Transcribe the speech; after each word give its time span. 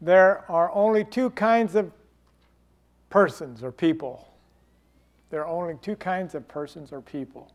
there 0.00 0.44
are 0.50 0.70
only 0.72 1.04
two 1.04 1.30
kinds 1.30 1.74
of 1.74 1.90
persons 3.10 3.62
or 3.62 3.72
people. 3.72 4.28
There 5.30 5.44
are 5.44 5.48
only 5.48 5.76
two 5.80 5.96
kinds 5.96 6.34
of 6.34 6.46
persons 6.48 6.92
or 6.92 7.00
people. 7.00 7.50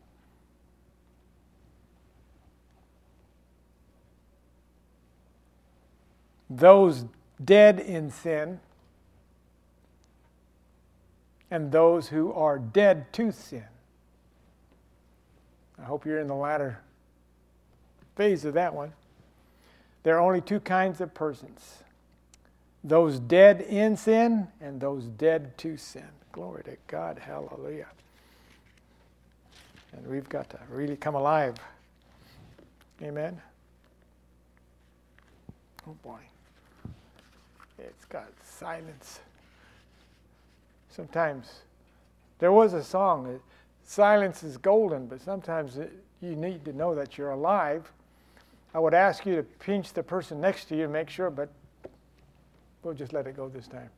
Those 6.50 7.06
dead 7.42 7.80
in 7.80 8.10
sin 8.10 8.60
and 11.50 11.70
those 11.70 12.08
who 12.08 12.32
are 12.32 12.58
dead 12.58 13.12
to 13.14 13.30
sin. 13.32 13.64
I 15.78 15.84
hope 15.84 16.04
you're 16.04 16.18
in 16.18 16.26
the 16.26 16.34
latter 16.34 16.80
phase 18.16 18.44
of 18.44 18.54
that 18.54 18.74
one. 18.74 18.92
There 20.02 20.16
are 20.16 20.20
only 20.20 20.40
two 20.40 20.60
kinds 20.60 21.00
of 21.00 21.14
persons 21.14 21.82
those 22.84 23.18
dead 23.20 23.60
in 23.60 23.96
sin 23.96 24.48
and 24.60 24.80
those 24.80 25.04
dead 25.04 25.56
to 25.58 25.76
sin. 25.76 26.08
Glory 26.32 26.64
to 26.64 26.76
God. 26.86 27.18
Hallelujah. 27.18 27.86
And 29.92 30.06
we've 30.06 30.28
got 30.28 30.48
to 30.50 30.58
really 30.70 30.96
come 30.96 31.14
alive. 31.14 31.56
Amen. 33.02 33.40
Oh 35.86 35.96
boy. 36.02 36.18
It's 37.78 38.04
got 38.06 38.28
silence. 38.44 39.20
Sometimes 40.88 41.60
there 42.38 42.52
was 42.52 42.72
a 42.72 42.82
song, 42.82 43.26
uh, 43.26 43.38
silence 43.84 44.42
is 44.42 44.56
golden, 44.56 45.06
but 45.06 45.20
sometimes 45.20 45.78
it, 45.78 45.92
you 46.20 46.36
need 46.36 46.64
to 46.64 46.72
know 46.72 46.94
that 46.94 47.18
you're 47.18 47.30
alive. 47.30 47.90
I 48.74 48.78
would 48.78 48.94
ask 48.94 49.26
you 49.26 49.36
to 49.36 49.42
pinch 49.42 49.92
the 49.92 50.02
person 50.02 50.40
next 50.40 50.66
to 50.66 50.76
you 50.76 50.88
make 50.88 51.10
sure, 51.10 51.30
but 51.30 51.50
we'll 52.82 52.94
just 52.94 53.12
let 53.12 53.26
it 53.26 53.36
go 53.36 53.48
this 53.48 53.66
time. 53.66 53.90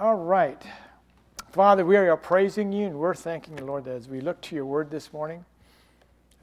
All 0.00 0.16
right. 0.16 0.62
Father, 1.50 1.84
we 1.84 1.96
are 1.96 2.16
praising 2.16 2.72
you 2.72 2.86
and 2.86 2.98
we're 2.98 3.14
thanking 3.14 3.58
you, 3.58 3.64
Lord, 3.64 3.84
that 3.84 3.94
as 3.94 4.08
we 4.08 4.20
look 4.20 4.40
to 4.42 4.56
your 4.56 4.64
word 4.64 4.90
this 4.90 5.12
morning. 5.12 5.44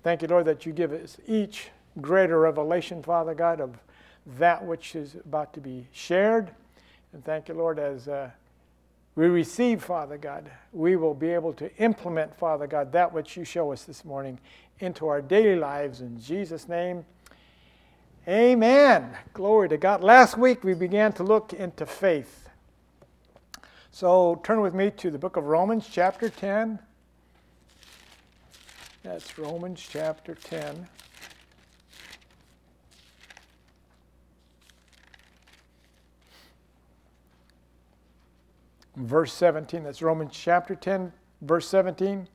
Thank 0.04 0.22
you, 0.22 0.28
Lord, 0.28 0.46
that 0.46 0.66
you 0.66 0.72
give 0.72 0.94
us 0.94 1.18
each 1.28 1.70
greater 2.00 2.40
revelation, 2.40 3.02
Father 3.02 3.34
God, 3.34 3.60
of 3.60 3.78
that 4.38 4.64
which 4.64 4.96
is 4.96 5.16
about 5.16 5.54
to 5.54 5.62
be 5.62 5.88
shared. 5.92 6.52
And 7.12 7.26
thank 7.26 7.48
you, 7.48 7.56
Lord, 7.56 7.80
as 7.80 8.08
uh, 8.08 8.30
we 9.16 9.28
receive, 9.28 9.84
Father 9.84 10.18
God, 10.18 10.50
we 10.72 10.96
will 10.96 11.16
be 11.16 11.30
able 11.30 11.54
to 11.54 11.76
implement, 11.78 12.38
Father 12.38 12.68
God, 12.68 12.92
that 12.92 13.12
which 13.12 13.36
you 13.36 13.44
show 13.44 13.72
us 13.72 13.84
this 13.84 14.06
morning 14.06 14.40
into 14.80 15.08
our 15.08 15.22
daily 15.22 15.56
lives. 15.56 16.02
In 16.02 16.22
Jesus' 16.22 16.70
name, 16.70 17.04
amen. 18.30 19.18
Glory 19.34 19.68
to 19.70 19.78
God. 19.78 20.04
Last 20.04 20.38
week 20.38 20.64
we 20.64 20.74
began 20.74 21.12
to 21.14 21.24
look 21.24 21.52
into 21.52 21.86
faith. 21.86 22.48
So 23.92 24.40
turn 24.44 24.62
with 24.62 24.74
me 24.74 24.92
to 24.92 25.10
the 25.10 25.18
book 25.18 25.36
of 25.36 25.46
Romans, 25.46 25.90
chapter 25.92 26.30
10. 26.30 26.80
That's 29.04 29.38
Romans 29.38 29.86
chapter 29.90 30.36
10. 30.36 30.88
Verse 38.96 39.32
17, 39.34 39.84
that's 39.84 40.02
Romans 40.02 40.32
chapter 40.34 40.76
10, 40.76 41.14
verse 41.42 41.68
17. 41.70 42.28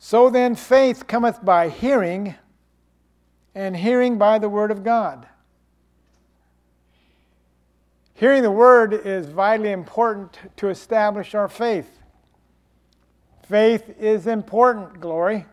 So 0.00 0.28
then, 0.28 0.56
faith 0.56 1.06
cometh 1.06 1.44
by 1.44 1.68
hearing, 1.68 2.34
and 3.54 3.76
hearing 3.76 4.18
by 4.18 4.38
the 4.38 4.48
word 4.48 4.70
of 4.70 4.84
God. 4.84 5.26
Hearing 8.14 8.42
the 8.42 8.50
word 8.50 8.92
is 8.92 9.26
vitally 9.26 9.72
important 9.72 10.38
to 10.56 10.68
establish 10.68 11.34
our 11.34 11.48
faith. 11.48 12.00
Faith 13.48 13.94
is 13.98 14.26
important, 14.26 15.00
glory, 15.00 15.46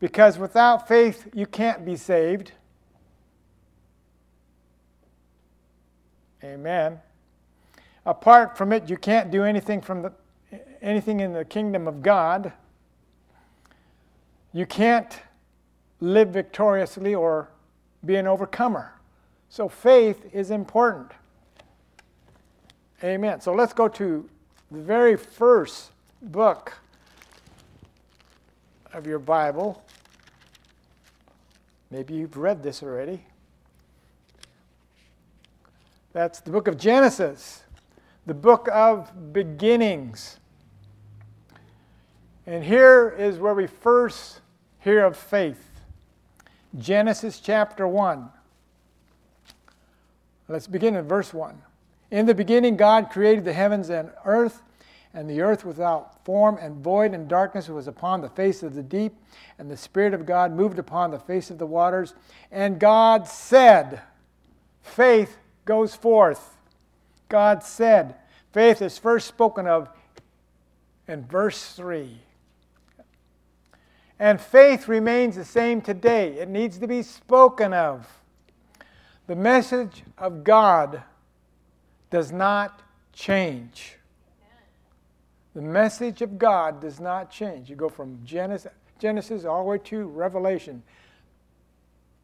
because 0.00 0.38
without 0.38 0.88
faith, 0.88 1.28
you 1.34 1.46
can't 1.46 1.84
be 1.84 1.94
saved. 1.94 2.52
Amen. 6.42 7.00
Apart 8.06 8.56
from 8.58 8.72
it, 8.72 8.88
you 8.90 8.96
can't 8.96 9.30
do 9.30 9.44
anything 9.44 9.80
from 9.80 10.02
the 10.02 10.12
anything 10.82 11.20
in 11.20 11.32
the 11.32 11.44
kingdom 11.44 11.88
of 11.88 12.02
God. 12.02 12.52
You 14.52 14.66
can't 14.66 15.20
live 16.04 16.28
victoriously 16.28 17.14
or 17.14 17.48
be 18.04 18.16
an 18.16 18.26
overcomer. 18.26 18.92
So 19.48 19.68
faith 19.68 20.26
is 20.32 20.50
important. 20.50 21.12
Amen. 23.02 23.40
So 23.40 23.52
let's 23.52 23.72
go 23.72 23.88
to 23.88 24.28
the 24.70 24.80
very 24.80 25.16
first 25.16 25.90
book 26.20 26.74
of 28.92 29.06
your 29.06 29.18
Bible. 29.18 29.82
Maybe 31.90 32.14
you've 32.14 32.36
read 32.36 32.62
this 32.62 32.82
already. 32.82 33.24
That's 36.12 36.40
the 36.40 36.50
book 36.50 36.68
of 36.68 36.78
Genesis, 36.78 37.64
the 38.26 38.34
book 38.34 38.68
of 38.72 39.32
beginnings. 39.32 40.38
And 42.46 42.62
here 42.62 43.14
is 43.18 43.38
where 43.38 43.54
we 43.54 43.66
first 43.66 44.40
hear 44.80 45.04
of 45.04 45.16
faith. 45.16 45.73
Genesis 46.78 47.40
chapter 47.40 47.86
1. 47.86 48.28
Let's 50.48 50.66
begin 50.66 50.96
in 50.96 51.06
verse 51.06 51.32
1. 51.32 51.60
In 52.10 52.26
the 52.26 52.34
beginning, 52.34 52.76
God 52.76 53.10
created 53.10 53.44
the 53.44 53.52
heavens 53.52 53.90
and 53.90 54.10
earth, 54.24 54.62
and 55.12 55.30
the 55.30 55.40
earth 55.40 55.64
without 55.64 56.24
form 56.24 56.58
and 56.60 56.82
void, 56.82 57.14
and 57.14 57.28
darkness 57.28 57.68
was 57.68 57.86
upon 57.86 58.20
the 58.20 58.28
face 58.28 58.62
of 58.62 58.74
the 58.74 58.82
deep, 58.82 59.14
and 59.58 59.70
the 59.70 59.76
Spirit 59.76 60.14
of 60.14 60.26
God 60.26 60.52
moved 60.52 60.78
upon 60.78 61.10
the 61.10 61.18
face 61.18 61.50
of 61.50 61.58
the 61.58 61.66
waters. 61.66 62.14
And 62.50 62.80
God 62.80 63.28
said, 63.28 64.02
Faith 64.82 65.38
goes 65.64 65.94
forth. 65.94 66.56
God 67.28 67.62
said, 67.62 68.16
Faith 68.52 68.82
is 68.82 68.98
first 68.98 69.28
spoken 69.28 69.66
of 69.66 69.88
in 71.06 71.24
verse 71.24 71.72
3. 71.72 72.18
And 74.18 74.40
faith 74.40 74.88
remains 74.88 75.36
the 75.36 75.44
same 75.44 75.80
today. 75.80 76.34
It 76.38 76.48
needs 76.48 76.78
to 76.78 76.86
be 76.86 77.02
spoken 77.02 77.72
of. 77.72 78.06
The 79.26 79.36
message 79.36 80.04
of 80.18 80.44
God 80.44 81.02
does 82.10 82.30
not 82.30 82.82
change. 83.12 83.96
The 85.54 85.62
message 85.62 86.20
of 86.20 86.38
God 86.38 86.80
does 86.80 87.00
not 87.00 87.30
change. 87.30 87.70
You 87.70 87.76
go 87.76 87.88
from 87.88 88.18
Genesis, 88.24 88.72
Genesis 88.98 89.44
all 89.44 89.64
the 89.64 89.70
way 89.70 89.78
to 89.78 90.06
Revelation. 90.06 90.82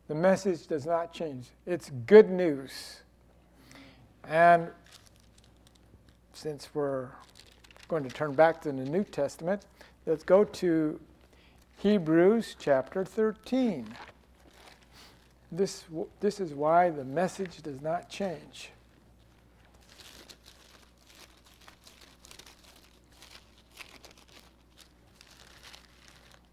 The 0.09 0.15
message 0.15 0.67
does 0.67 0.87
not 0.87 1.13
change. 1.13 1.47
It's 1.67 1.91
good 2.07 2.29
news. 2.31 3.01
And 4.29 4.69
since 6.33 6.69
we're 6.75 7.09
going 7.89 8.03
to 8.03 8.11
turn 8.11 8.33
back 8.33 8.61
to 8.63 8.73
the 8.73 8.85
New 8.85 9.05
Testament, 9.05 9.63
let's 10.07 10.25
go 10.25 10.45
to 10.45 10.99
Hebrews 11.81 12.57
chapter 12.59 13.07
13. 13.07 13.87
This, 15.51 15.85
this 16.21 16.39
is 16.39 16.53
why 16.53 16.91
the 16.91 17.07
message 17.07 17.63
does 17.63 17.81
not 17.81 18.11
change. 18.11 18.69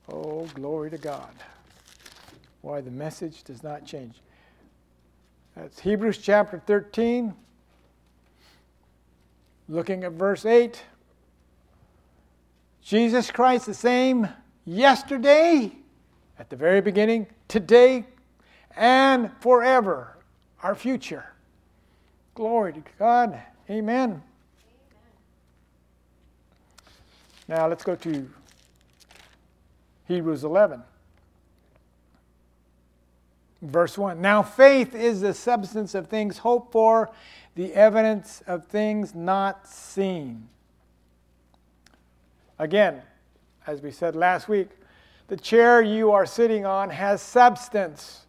Oh, 0.07 0.47
glory 0.53 0.91
to 0.91 0.97
God. 0.97 1.33
Why 2.61 2.79
the 2.79 2.89
message 2.89 3.44
does 3.44 3.61
not 3.63 3.85
change. 3.85 4.21
That's 5.57 5.81
Hebrews 5.81 6.19
chapter 6.19 6.57
13, 6.65 7.33
looking 9.68 10.06
at 10.06 10.13
verse 10.13 10.45
8. 10.45 10.81
Jesus 12.81 13.30
Christ, 13.30 13.65
the 13.65 13.73
same 13.73 14.30
yesterday, 14.68 15.72
at 16.38 16.52
the 16.52 16.56
very 16.56 16.81
beginning, 16.81 17.25
today, 17.48 18.06
and 18.75 19.31
forever, 19.40 20.18
our 20.62 20.75
future. 20.75 21.25
Glory 22.36 22.74
to 22.74 22.84
God. 23.00 23.42
Amen. 23.69 23.81
Amen. 24.12 24.24
Now 27.48 27.68
let's 27.68 27.84
go 27.84 27.96
to 27.96 28.30
Hebrews 30.08 30.44
11. 30.44 30.84
Verse 33.62 33.98
1 33.98 34.22
Now 34.22 34.44
faith 34.44 34.94
is 34.94 35.22
the 35.22 35.34
substance 35.34 35.96
of 35.96 36.08
things 36.08 36.40
hoped 36.40 36.72
for, 36.72 37.10
the 37.56 37.74
evidence 37.74 38.44
of 38.46 38.68
things 38.68 39.16
not 39.16 39.68
seen. 39.68 40.50
Again, 42.60 43.02
as 43.68 43.81
we 43.81 43.92
said 43.92 44.16
last 44.16 44.48
week, 44.48 44.69
the 45.28 45.36
chair 45.36 45.81
you 45.81 46.12
are 46.14 46.25
sitting 46.25 46.66
on 46.66 46.90
has 46.90 47.22
substance. 47.22 48.25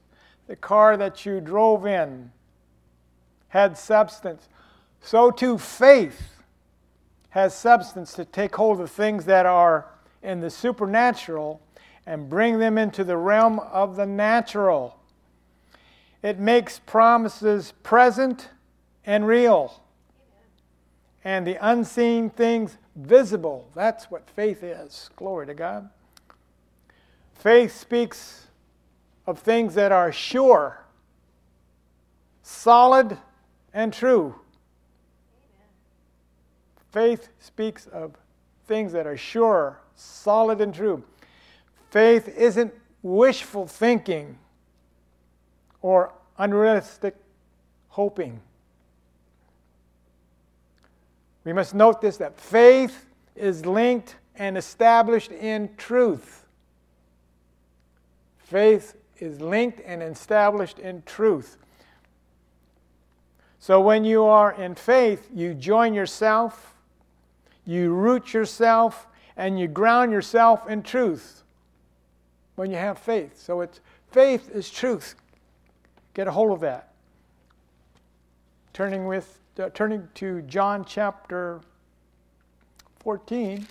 The 0.48 0.56
car 0.56 0.96
that 0.96 1.24
you 1.24 1.40
drove 1.40 1.86
in 1.86 2.32
had 3.48 3.78
substance, 3.78 4.48
so 5.00 5.30
too 5.30 5.56
faith 5.56 6.42
has 7.30 7.54
substance 7.54 8.12
to 8.14 8.24
take 8.24 8.56
hold 8.56 8.80
of 8.80 8.90
things 8.90 9.24
that 9.26 9.46
are 9.46 9.86
in 10.22 10.40
the 10.40 10.50
supernatural 10.50 11.60
and 12.04 12.28
bring 12.28 12.58
them 12.58 12.76
into 12.76 13.04
the 13.04 13.16
realm 13.16 13.60
of 13.60 13.94
the 13.96 14.06
natural. 14.06 14.98
It 16.22 16.38
makes 16.38 16.80
promises 16.80 17.72
present 17.84 18.48
and 19.06 19.26
real, 19.26 19.82
and 21.22 21.46
the 21.46 21.56
unseen 21.60 22.28
things 22.28 22.76
visible. 22.98 23.70
That's 23.74 24.10
what 24.10 24.28
faith 24.28 24.62
is. 24.62 25.10
Glory 25.16 25.46
to 25.46 25.54
God. 25.54 25.88
Faith 27.34 27.78
speaks 27.78 28.48
of 29.26 29.38
things 29.38 29.74
that 29.74 29.92
are 29.92 30.10
sure, 30.10 30.84
solid, 32.42 33.16
and 33.72 33.92
true. 33.92 34.34
Faith 36.90 37.28
speaks 37.38 37.86
of 37.86 38.16
things 38.66 38.92
that 38.92 39.06
are 39.06 39.16
sure, 39.16 39.80
solid, 39.94 40.60
and 40.60 40.74
true. 40.74 41.04
Faith 41.90 42.28
isn't 42.28 42.74
wishful 43.02 43.66
thinking 43.66 44.38
or 45.80 46.12
unrealistic 46.38 47.14
hoping. 47.88 48.40
We 51.48 51.54
must 51.54 51.74
note 51.74 52.02
this 52.02 52.18
that 52.18 52.38
faith 52.38 53.06
is 53.34 53.64
linked 53.64 54.16
and 54.36 54.58
established 54.58 55.32
in 55.32 55.70
truth. 55.78 56.44
Faith 58.36 58.94
is 59.16 59.40
linked 59.40 59.80
and 59.86 60.02
established 60.02 60.78
in 60.78 61.02
truth. 61.06 61.56
So 63.60 63.80
when 63.80 64.04
you 64.04 64.24
are 64.24 64.52
in 64.52 64.74
faith, 64.74 65.30
you 65.32 65.54
join 65.54 65.94
yourself, 65.94 66.74
you 67.64 67.94
root 67.94 68.34
yourself, 68.34 69.06
and 69.34 69.58
you 69.58 69.68
ground 69.68 70.12
yourself 70.12 70.68
in 70.68 70.82
truth 70.82 71.44
when 72.56 72.70
you 72.70 72.76
have 72.76 72.98
faith. 72.98 73.40
So 73.40 73.62
it's 73.62 73.80
faith 74.10 74.50
is 74.50 74.68
truth. 74.68 75.14
Get 76.12 76.28
a 76.28 76.30
hold 76.30 76.52
of 76.52 76.60
that. 76.60 76.92
Turning 78.74 79.06
with 79.06 79.38
uh, 79.58 79.70
turning 79.70 80.08
to 80.14 80.42
John 80.42 80.84
chapter 80.84 81.60
14. 83.00 83.66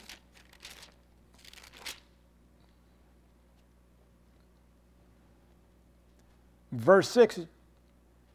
Verse 6.72 7.10
6 7.10 7.40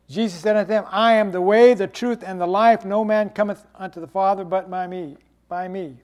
Jesus 0.09 0.41
said 0.41 0.57
unto 0.57 0.69
them, 0.69 0.85
I 0.91 1.15
am 1.15 1.33
the 1.33 1.41
way, 1.41 1.73
the 1.73 1.87
truth, 1.87 2.23
and 2.27 2.39
the 2.39 2.47
life. 2.47 2.85
No 2.85 3.03
man 3.03 3.31
cometh 3.31 3.65
unto 3.75 3.99
the 3.99 4.07
Father 4.07 4.45
but 4.45 4.69
by 4.69 4.87
me. 4.87 5.17
By 5.49 5.69
me. 5.69 5.97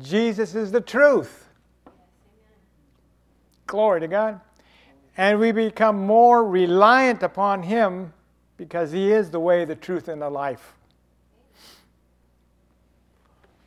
Jesus 0.00 0.54
is 0.54 0.70
the 0.70 0.80
truth. 0.80 1.48
Glory 3.66 4.00
to 4.00 4.08
God. 4.08 4.40
And 5.16 5.40
we 5.40 5.50
become 5.50 6.06
more 6.06 6.44
reliant 6.44 7.24
upon 7.24 7.64
Him 7.64 8.12
because 8.56 8.92
He 8.92 9.12
is 9.12 9.30
the 9.30 9.40
way, 9.40 9.64
the 9.64 9.74
truth, 9.74 10.08
and 10.08 10.22
the 10.22 10.30
life. 10.30 10.74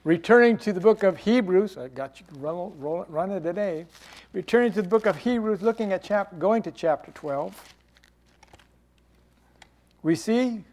Returning 0.03 0.57
to 0.59 0.71
the 0.71 0.79
book 0.79 1.03
of 1.03 1.17
Hebrews, 1.17 1.77
I 1.77 1.89
got 1.89 2.19
you 2.19 2.25
run, 2.39 2.79
roll, 2.79 3.05
run 3.09 3.31
it 3.31 3.41
today. 3.41 3.85
Returning 4.31 4.71
to 4.71 4.81
the 4.81 4.87
book 4.87 5.05
of 5.05 5.17
Hebrews, 5.17 5.61
looking 5.61 5.91
at 5.91 6.39
going 6.39 6.63
to 6.63 6.71
chapter 6.71 7.11
12, 7.11 7.73
we 10.03 10.15
see 10.15 10.63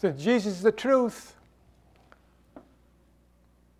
since 0.00 0.22
Jesus 0.22 0.54
is 0.54 0.62
the 0.62 0.72
truth, 0.72 1.34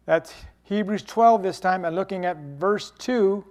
that's 0.05 0.35
Hebrews 0.65 1.03
12 1.03 1.43
this 1.43 1.59
time, 1.59 1.85
and 1.85 1.97
looking 1.97 2.27
at 2.27 2.37
verse 2.37 2.93
2, 2.99 3.43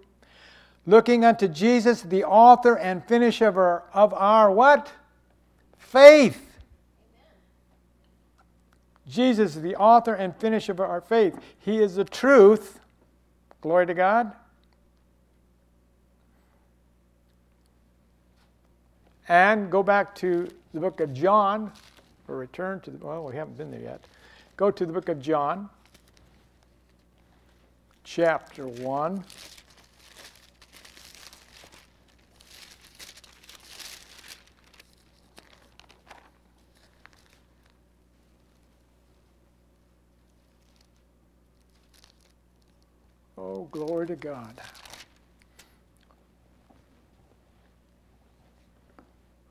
looking 0.85 1.25
unto 1.25 1.47
Jesus, 1.47 2.03
the 2.03 2.23
author 2.23 2.77
and 2.77 3.03
finisher 3.05 3.47
of 3.47 3.57
our, 3.57 3.83
of 3.91 4.13
our 4.13 4.51
what? 4.51 4.91
Faith. 5.79 6.45
Jesus 9.07 9.55
is 9.55 9.61
the 9.63 9.75
author 9.75 10.13
and 10.13 10.35
finisher 10.35 10.71
of 10.71 10.79
our 10.79 11.01
faith. 11.01 11.35
He 11.59 11.79
is 11.81 11.95
the 11.95 12.03
truth. 12.03 12.79
Glory 13.61 13.87
to 13.87 13.95
God. 13.95 14.31
And 19.27 19.71
go 19.71 19.81
back 19.81 20.13
to 20.15 20.49
the 20.73 20.79
book 20.79 20.99
of 20.99 21.13
John, 21.13 21.71
or 22.27 22.37
return 22.37 22.79
to 22.81 22.91
the, 22.91 23.05
well, 23.05 23.25
we 23.25 23.35
haven't 23.35 23.57
been 23.57 23.71
there 23.71 23.79
yet. 23.79 24.01
Go 24.57 24.69
to 24.71 24.85
the 24.85 24.93
book 24.93 25.09
of 25.09 25.21
John, 25.21 25.69
chapter 28.03 28.67
1. 28.67 29.23
Oh, 43.51 43.67
glory 43.71 44.05
to 44.05 44.15
God. 44.15 44.61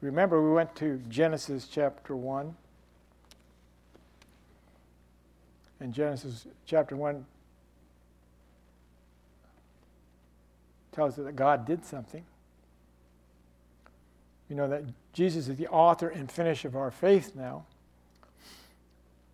Remember, 0.00 0.40
we 0.40 0.52
went 0.54 0.76
to 0.76 1.02
Genesis 1.08 1.66
chapter 1.68 2.14
1. 2.14 2.54
And 5.80 5.92
Genesis 5.92 6.46
chapter 6.64 6.94
1 6.94 7.26
tells 10.92 11.18
us 11.18 11.24
that 11.24 11.34
God 11.34 11.66
did 11.66 11.84
something. 11.84 12.24
You 14.48 14.54
know 14.54 14.68
that 14.68 14.84
Jesus 15.12 15.48
is 15.48 15.56
the 15.56 15.66
author 15.66 16.08
and 16.08 16.30
finish 16.30 16.64
of 16.64 16.76
our 16.76 16.92
faith 16.92 17.32
now. 17.34 17.64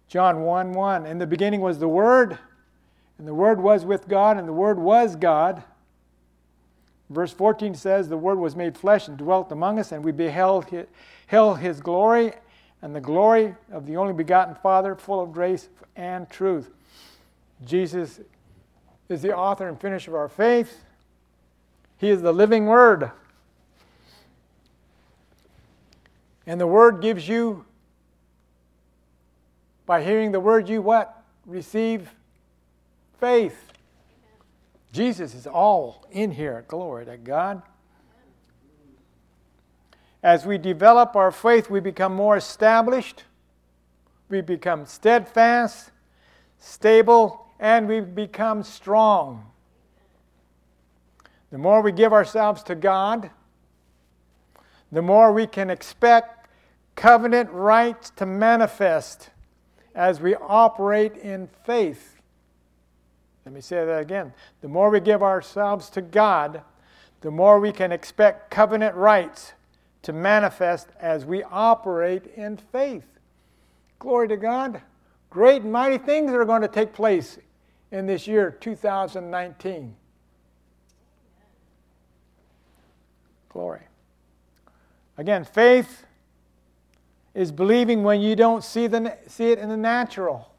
John 0.09 0.41
1 0.41 0.73
1. 0.73 1.05
In 1.05 1.19
the 1.19 1.27
beginning 1.27 1.61
was 1.61 1.81
the 1.81 1.89
Word 1.89 2.39
and 3.19 3.29
the 3.29 3.35
Word 3.35 3.61
was 3.61 3.85
with 3.85 4.09
God, 4.09 4.39
and 4.39 4.49
the 4.49 4.53
Word 4.53 4.79
was 4.79 5.17
God. 5.17 5.63
Verse 7.11 7.33
14 7.33 7.75
says, 7.75 8.09
The 8.09 8.17
Word 8.17 8.39
was 8.39 8.57
made 8.57 8.77
flesh 8.77 9.09
and 9.09 9.17
dwelt 9.17 9.53
among 9.53 9.79
us, 9.79 9.93
and 9.93 10.05
we 10.05 10.13
beheld 10.13 10.67
his, 10.67 10.87
beheld 11.27 11.61
his 11.61 11.81
glory, 11.81 12.33
and 12.83 12.95
the 12.95 13.01
glory 13.01 13.55
of 13.71 13.87
the 13.87 13.97
only 13.97 14.13
begotten 14.13 14.55
Father, 14.57 14.95
full 14.95 15.21
of 15.21 15.33
grace 15.33 15.69
and 15.97 16.29
truth. 16.29 16.71
Jesus 17.65 18.21
is 19.09 19.23
the 19.23 19.35
author 19.35 19.69
and 19.69 19.81
finisher 19.81 20.11
of 20.11 20.17
our 20.17 20.29
faith. 20.29 20.83
He 21.99 22.11
is 22.11 22.21
the 22.21 22.33
living 22.33 22.67
Word. 22.67 23.11
And 26.47 26.61
the 26.61 26.67
Word 26.67 27.01
gives 27.01 27.29
you, 27.29 27.65
by 29.87 30.03
hearing 30.03 30.33
the 30.33 30.41
Word, 30.41 30.69
you 30.69 30.83
what? 30.83 31.23
Receive 31.47 32.11
faith. 33.19 33.73
Jesus 34.93 35.35
is 35.35 35.47
all 35.47 36.07
in 36.11 36.31
here. 36.31 36.65
Glory 36.69 37.05
to 37.07 37.17
God. 37.17 37.63
As 40.23 40.47
we 40.47 40.57
develop 40.57 41.17
our 41.17 41.31
faith, 41.31 41.69
we 41.69 41.81
become 41.81 42.15
more 42.15 42.37
established, 42.37 43.25
we 44.29 44.41
become 44.41 44.87
steadfast, 44.87 45.91
stable, 46.59 47.47
and 47.61 47.87
we 47.87 48.01
become 48.01 48.63
strong. 48.63 49.51
The 51.51 51.59
more 51.59 51.83
we 51.83 51.93
give 51.93 52.13
ourselves 52.13 52.63
to 52.65 52.75
God, 52.75 53.31
the 54.91 55.03
more 55.03 55.33
we 55.33 55.47
can 55.47 55.71
expect 55.71 56.49
covenant 56.95 57.51
rights 57.51 58.11
to 58.17 58.27
manifest 58.27 59.31
as 59.95 60.21
we 60.21 60.35
operate 60.37 61.17
in 61.17 61.49
faith. 61.65 62.14
Let 63.45 63.55
me 63.55 63.61
say 63.61 63.85
that 63.85 64.01
again. 64.01 64.33
The 64.63 64.69
more 64.69 64.91
we 64.91 65.01
give 65.01 65.23
ourselves 65.23 65.91
to 65.91 66.03
God, 66.03 66.63
the 67.21 67.31
more 67.31 67.61
we 67.61 67.73
can 67.73 67.93
expect 67.93 68.51
covenant 68.51 68.95
rights 68.95 69.53
to 70.03 70.13
manifest 70.13 70.89
as 71.01 71.25
we 71.25 71.43
operate 71.45 72.27
in 72.37 72.57
faith. 72.57 73.07
Glory 73.99 74.29
to 74.29 74.37
God. 74.37 74.83
Great 75.31 75.63
and 75.63 75.73
mighty 75.73 75.99
things 75.99 76.31
are 76.33 76.45
going 76.45 76.63
to 76.63 76.69
take 76.69 76.93
place 76.93 77.39
in 77.91 78.07
this 78.07 78.27
year 78.27 78.51
2019. 78.51 79.95
Glory. 83.49 83.81
Again, 85.17 85.45
faith 85.45 86.05
is 87.35 87.53
believing 87.53 88.03
when 88.03 88.21
you 88.21 88.37
don't 88.37 88.65
see, 88.65 88.87
the, 88.87 89.17
see 89.27 89.51
it 89.51 89.59
in 89.59 89.69
the 89.69 89.77
natural. 89.77 90.54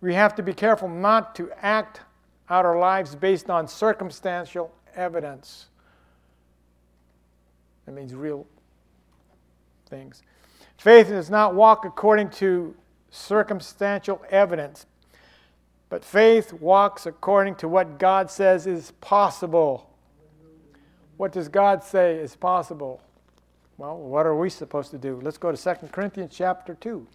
We 0.00 0.14
have 0.14 0.34
to 0.36 0.42
be 0.42 0.52
careful 0.52 0.88
not 0.88 1.34
to 1.36 1.50
act 1.60 2.00
out 2.48 2.64
our 2.64 2.78
lives 2.78 3.14
based 3.14 3.50
on 3.50 3.68
circumstantial 3.68 4.72
evidence. 4.94 5.66
It 7.86 7.92
means 7.92 8.14
real 8.14 8.46
things. 9.88 10.22
Faith 10.78 11.08
does 11.08 11.28
not 11.28 11.54
walk 11.54 11.84
according 11.84 12.30
to 12.30 12.74
circumstantial 13.10 14.22
evidence, 14.30 14.86
but 15.88 16.04
faith 16.04 16.52
walks 16.52 17.04
according 17.04 17.56
to 17.56 17.68
what 17.68 17.98
God 17.98 18.30
says 18.30 18.66
is 18.66 18.92
possible. 19.00 19.90
What 21.16 21.32
does 21.32 21.48
God 21.48 21.84
say 21.84 22.16
is 22.16 22.36
possible? 22.36 23.02
Well, 23.76 23.98
what 23.98 24.24
are 24.24 24.36
we 24.36 24.48
supposed 24.48 24.90
to 24.92 24.98
do? 24.98 25.20
Let's 25.22 25.36
go 25.36 25.52
to 25.52 25.74
2 25.74 25.88
Corinthians 25.88 26.34
chapter 26.34 26.74
2. 26.74 27.06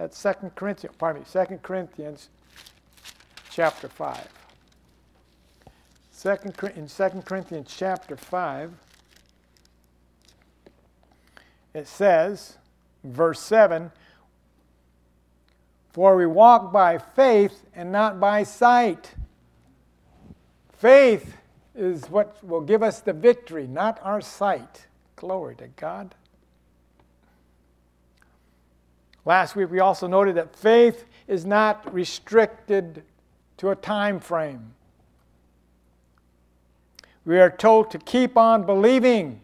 That's 0.00 0.22
2 0.22 0.52
Corinthians, 0.54 0.96
pardon 0.98 1.20
me, 1.20 1.28
2 1.30 1.58
Corinthians 1.58 2.30
chapter 3.50 3.86
5. 3.86 4.28
Second, 6.10 6.56
in 6.74 6.88
2 6.88 7.22
Corinthians 7.26 7.70
chapter 7.76 8.16
5, 8.16 8.72
it 11.74 11.86
says, 11.86 12.56
verse 13.04 13.40
7 13.40 13.92
For 15.92 16.16
we 16.16 16.24
walk 16.24 16.72
by 16.72 16.96
faith 16.96 17.66
and 17.74 17.92
not 17.92 18.18
by 18.18 18.42
sight. 18.42 19.12
Faith 20.78 21.36
is 21.74 22.08
what 22.08 22.42
will 22.42 22.62
give 22.62 22.82
us 22.82 23.00
the 23.00 23.12
victory, 23.12 23.66
not 23.66 24.00
our 24.02 24.22
sight. 24.22 24.86
Glory 25.16 25.56
to 25.56 25.68
God. 25.68 26.14
Last 29.24 29.54
week 29.56 29.70
we 29.70 29.80
also 29.80 30.06
noted 30.06 30.34
that 30.36 30.56
faith 30.56 31.04
is 31.28 31.44
not 31.44 31.92
restricted 31.92 33.02
to 33.58 33.70
a 33.70 33.76
time 33.76 34.20
frame. 34.20 34.74
We 37.24 37.38
are 37.38 37.50
told 37.50 37.90
to 37.90 37.98
keep 37.98 38.36
on 38.36 38.64
believing. 38.64 39.40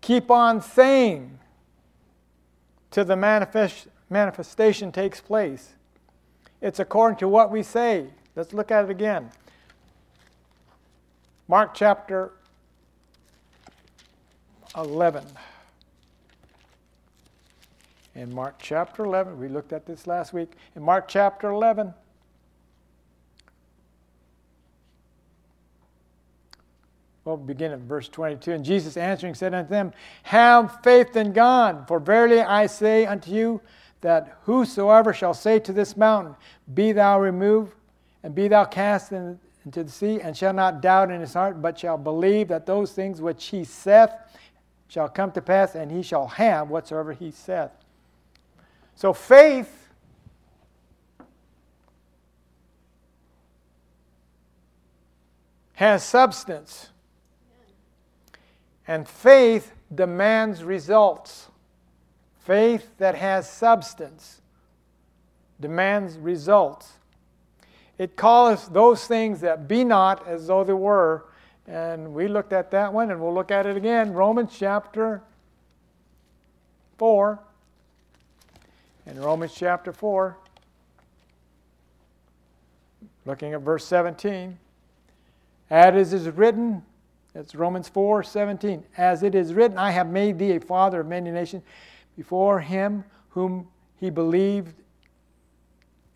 Keep 0.00 0.30
on 0.30 0.60
saying 0.60 1.38
till 2.90 3.04
the 3.04 3.16
manifest, 3.16 3.88
manifestation 4.10 4.90
takes 4.92 5.20
place. 5.20 5.74
It's 6.60 6.78
according 6.78 7.18
to 7.18 7.28
what 7.28 7.50
we 7.50 7.62
say. 7.62 8.06
Let's 8.34 8.52
look 8.52 8.70
at 8.70 8.84
it 8.84 8.90
again. 8.90 9.30
Mark 11.48 11.74
chapter 11.74 12.32
11. 14.76 15.24
In 18.16 18.34
Mark 18.34 18.54
chapter 18.58 19.04
11, 19.04 19.38
we 19.38 19.46
looked 19.48 19.74
at 19.74 19.84
this 19.84 20.06
last 20.06 20.32
week. 20.32 20.52
In 20.74 20.82
Mark 20.82 21.06
chapter 21.06 21.50
11, 21.50 21.92
Well, 27.26 27.36
begin 27.36 27.72
at 27.72 27.80
verse 27.80 28.08
22. 28.08 28.52
And 28.52 28.64
Jesus 28.64 28.96
answering 28.96 29.34
said 29.34 29.52
unto 29.52 29.68
them, 29.68 29.92
Have 30.22 30.78
faith 30.84 31.16
in 31.16 31.32
God, 31.32 31.88
for 31.88 31.98
verily 31.98 32.40
I 32.40 32.66
say 32.66 33.04
unto 33.04 33.32
you, 33.32 33.60
that 34.00 34.38
whosoever 34.44 35.12
shall 35.12 35.34
say 35.34 35.58
to 35.58 35.72
this 35.72 35.96
mountain, 35.96 36.36
Be 36.72 36.92
thou 36.92 37.20
removed, 37.20 37.74
and 38.22 38.32
be 38.32 38.46
thou 38.46 38.64
cast 38.64 39.10
in, 39.10 39.40
into 39.64 39.82
the 39.82 39.90
sea, 39.90 40.20
and 40.20 40.36
shall 40.36 40.52
not 40.52 40.80
doubt 40.80 41.10
in 41.10 41.20
his 41.20 41.34
heart, 41.34 41.60
but 41.60 41.80
shall 41.80 41.98
believe 41.98 42.46
that 42.46 42.64
those 42.64 42.92
things 42.92 43.20
which 43.20 43.46
he 43.46 43.64
saith 43.64 44.12
shall 44.86 45.08
come 45.08 45.32
to 45.32 45.42
pass, 45.42 45.74
and 45.74 45.90
he 45.90 46.02
shall 46.02 46.28
have 46.28 46.70
whatsoever 46.70 47.12
he 47.12 47.32
saith. 47.32 47.72
So 48.96 49.12
faith 49.12 49.90
has 55.74 56.02
substance. 56.02 56.88
And 58.88 59.06
faith 59.06 59.72
demands 59.94 60.64
results. 60.64 61.48
Faith 62.38 62.88
that 62.98 63.14
has 63.14 63.50
substance 63.50 64.40
demands 65.60 66.16
results. 66.16 66.94
It 67.98 68.16
calleth 68.16 68.68
those 68.72 69.06
things 69.06 69.40
that 69.40 69.68
be 69.68 69.84
not 69.84 70.26
as 70.26 70.46
though 70.46 70.64
they 70.64 70.72
were. 70.72 71.26
And 71.66 72.14
we 72.14 72.28
looked 72.28 72.52
at 72.52 72.70
that 72.70 72.92
one, 72.92 73.10
and 73.10 73.20
we'll 73.20 73.34
look 73.34 73.50
at 73.50 73.66
it 73.66 73.76
again. 73.76 74.12
Romans 74.12 74.54
chapter 74.56 75.22
4. 76.98 77.40
In 79.06 79.20
Romans 79.20 79.54
chapter 79.54 79.92
4, 79.92 80.36
looking 83.24 83.54
at 83.54 83.60
verse 83.60 83.84
17. 83.84 84.58
As 85.70 86.12
it 86.12 86.16
is 86.16 86.28
written, 86.30 86.82
that's 87.32 87.54
Romans 87.54 87.88
4 87.88 88.22
17. 88.22 88.84
As 88.96 89.22
it 89.22 89.34
is 89.34 89.54
written, 89.54 89.78
I 89.78 89.90
have 89.90 90.08
made 90.08 90.38
thee 90.38 90.56
a 90.56 90.60
father 90.60 91.00
of 91.00 91.06
many 91.06 91.30
nations 91.30 91.62
before 92.16 92.60
him 92.60 93.04
whom 93.30 93.68
he 93.98 94.10
believed, 94.10 94.74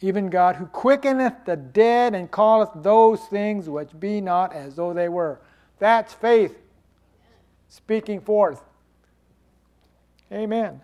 even 0.00 0.30
God, 0.30 0.56
who 0.56 0.66
quickeneth 0.66 1.44
the 1.44 1.56
dead 1.56 2.14
and 2.14 2.30
calleth 2.32 2.70
those 2.76 3.20
things 3.26 3.68
which 3.68 3.88
be 4.00 4.20
not 4.20 4.52
as 4.52 4.76
though 4.76 4.94
they 4.94 5.09
were. 5.09 5.40
That's 5.78 6.12
faith 6.14 6.56
speaking 7.68 8.20
forth. 8.20 8.62
Amen. 10.32 10.80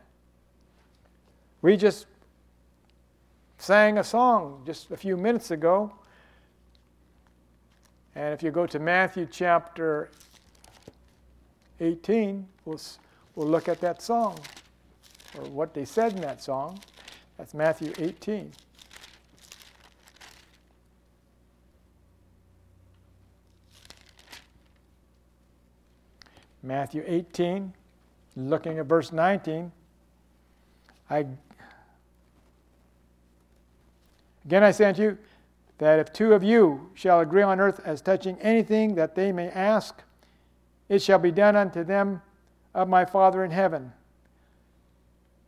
We 1.66 1.76
just 1.76 2.06
sang 3.58 3.98
a 3.98 4.04
song 4.04 4.62
just 4.64 4.92
a 4.92 4.96
few 4.96 5.16
minutes 5.16 5.50
ago. 5.50 5.92
And 8.14 8.32
if 8.32 8.40
you 8.40 8.52
go 8.52 8.66
to 8.66 8.78
Matthew 8.78 9.26
chapter 9.28 10.10
18, 11.80 12.46
we'll, 12.64 12.80
we'll 13.34 13.48
look 13.48 13.66
at 13.68 13.80
that 13.80 14.00
song, 14.00 14.38
or 15.36 15.42
what 15.46 15.74
they 15.74 15.84
said 15.84 16.12
in 16.12 16.20
that 16.20 16.40
song. 16.40 16.78
That's 17.36 17.52
Matthew 17.52 17.92
18. 17.98 18.52
Matthew 26.62 27.02
18, 27.04 27.74
looking 28.36 28.78
at 28.78 28.86
verse 28.86 29.10
19. 29.10 29.72
I 31.10 31.26
again 34.46 34.64
I 34.64 34.70
say 34.70 34.86
unto 34.86 35.02
you 35.02 35.18
that 35.78 35.98
if 35.98 36.12
two 36.12 36.32
of 36.32 36.42
you 36.42 36.90
shall 36.94 37.20
agree 37.20 37.42
on 37.42 37.60
earth 37.60 37.80
as 37.84 38.00
touching 38.00 38.38
anything 38.40 38.94
that 38.94 39.14
they 39.14 39.30
may 39.32 39.48
ask, 39.50 40.02
it 40.88 41.02
shall 41.02 41.18
be 41.18 41.30
done 41.30 41.56
unto 41.56 41.84
them 41.84 42.22
of 42.74 42.88
my 42.88 43.04
Father 43.04 43.44
in 43.44 43.50
heaven. 43.50 43.92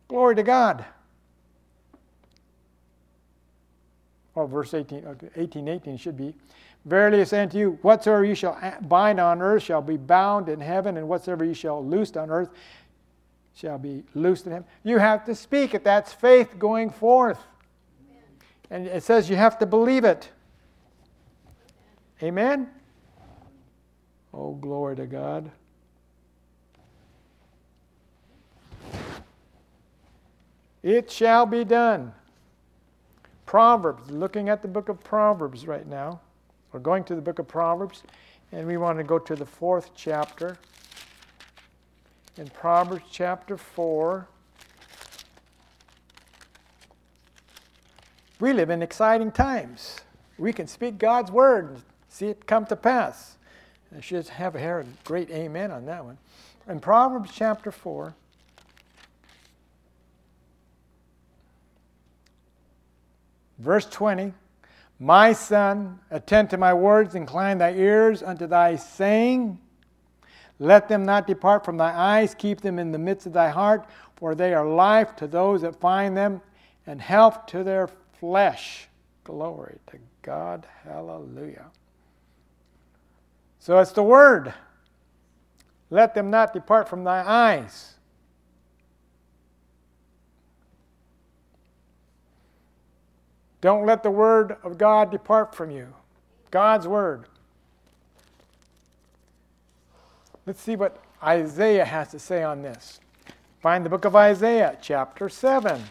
Glory 0.07 0.35
to 0.35 0.43
God. 0.43 0.85
Oh, 4.35 4.45
verse 4.45 4.73
18, 4.73 5.31
18, 5.35 5.67
18 5.67 5.97
should 5.97 6.17
be. 6.17 6.33
Verily 6.85 7.21
I 7.21 7.23
say 7.25 7.41
unto 7.41 7.57
you, 7.57 7.77
whatsoever 7.81 8.23
you 8.23 8.35
shall 8.35 8.57
bind 8.81 9.19
on 9.19 9.41
earth 9.41 9.63
shall 9.63 9.81
be 9.81 9.97
bound 9.97 10.47
in 10.49 10.61
heaven, 10.61 10.97
and 10.97 11.07
whatsoever 11.07 11.43
you 11.43 11.53
shall 11.53 11.85
loose 11.85 12.15
on 12.15 12.29
earth 12.29 12.49
shall 13.53 13.77
be 13.77 14.03
loosed 14.15 14.45
in 14.45 14.53
heaven. 14.53 14.67
You 14.83 14.97
have 14.97 15.25
to 15.25 15.35
speak 15.35 15.73
it. 15.73 15.83
That's 15.83 16.13
faith 16.13 16.57
going 16.57 16.89
forth. 16.89 17.39
And 18.71 18.87
it 18.87 19.03
says 19.03 19.29
you 19.29 19.35
have 19.35 19.57
to 19.59 19.65
believe 19.65 20.03
it. 20.03 20.29
Amen? 22.21 22.69
Oh, 24.33 24.53
glory 24.53 24.95
to 24.97 25.07
God. 25.07 25.49
It 30.83 31.11
shall 31.11 31.45
be 31.45 31.63
done. 31.63 32.13
Proverbs, 33.45 34.09
looking 34.11 34.49
at 34.49 34.61
the 34.61 34.67
book 34.67 34.89
of 34.89 34.99
Proverbs 35.03 35.65
right 35.67 35.87
now. 35.87 36.21
We're 36.71 36.79
going 36.79 37.03
to 37.05 37.15
the 37.15 37.21
book 37.21 37.39
of 37.39 37.47
Proverbs, 37.47 38.03
and 38.51 38.67
we 38.67 38.77
want 38.77 38.99
to 38.99 39.03
go 39.03 39.17
to 39.17 39.35
the 39.35 39.45
fourth 39.45 39.89
chapter. 39.95 40.57
In 42.37 42.47
Proverbs 42.49 43.03
chapter 43.11 43.57
4, 43.57 44.27
we 48.39 48.53
live 48.53 48.69
in 48.69 48.81
exciting 48.81 49.31
times. 49.31 49.97
We 50.37 50.53
can 50.53 50.67
speak 50.67 50.97
God's 50.97 51.31
word 51.31 51.69
and 51.69 51.81
see 52.07 52.27
it 52.27 52.45
come 52.45 52.65
to 52.67 52.75
pass. 52.75 53.37
I 53.95 53.99
should 54.01 54.27
have 54.29 54.55
a 54.55 54.85
great 55.03 55.29
amen 55.29 55.71
on 55.71 55.85
that 55.85 56.05
one. 56.05 56.17
In 56.67 56.79
Proverbs 56.79 57.31
chapter 57.33 57.71
4, 57.71 58.13
verse 63.57 63.85
20, 63.87 64.33
My 64.99 65.33
son, 65.33 65.99
attend 66.11 66.51
to 66.51 66.57
my 66.57 66.73
words, 66.73 67.15
incline 67.15 67.57
thy 67.57 67.73
ears 67.73 68.23
unto 68.23 68.47
thy 68.47 68.75
saying. 68.75 69.59
Let 70.59 70.87
them 70.87 71.03
not 71.03 71.25
depart 71.25 71.65
from 71.65 71.77
thy 71.77 71.91
eyes, 71.91 72.35
keep 72.35 72.61
them 72.61 72.79
in 72.79 72.91
the 72.91 72.99
midst 72.99 73.25
of 73.25 73.33
thy 73.33 73.49
heart, 73.49 73.85
for 74.15 74.35
they 74.35 74.53
are 74.53 74.67
life 74.67 75.15
to 75.17 75.27
those 75.27 75.61
that 75.61 75.79
find 75.79 76.15
them, 76.15 76.41
and 76.85 77.01
health 77.01 77.45
to 77.47 77.63
their 77.63 77.89
flesh. 78.19 78.87
Glory 79.23 79.77
to 79.87 79.97
God. 80.21 80.65
Hallelujah. 80.83 81.65
So 83.59 83.79
it's 83.79 83.91
the 83.91 84.03
word. 84.03 84.53
Let 85.89 86.13
them 86.13 86.29
not 86.29 86.53
depart 86.53 86.87
from 86.87 87.03
thy 87.03 87.23
eyes. 87.25 87.95
Don't 93.61 93.85
let 93.85 94.03
the 94.03 94.11
word 94.11 94.55
of 94.63 94.77
God 94.77 95.11
depart 95.11 95.53
from 95.53 95.69
you. 95.69 95.93
God's 96.49 96.87
word. 96.87 97.25
Let's 100.45 100.61
see 100.61 100.75
what 100.75 101.03
Isaiah 101.21 101.85
has 101.85 102.09
to 102.11 102.19
say 102.19 102.43
on 102.43 102.61
this. 102.61 102.99
Find 103.61 103.85
the 103.85 103.89
book 103.89 104.05
of 104.05 104.15
Isaiah, 104.15 104.77
chapter 104.81 105.27
7. 105.27 105.83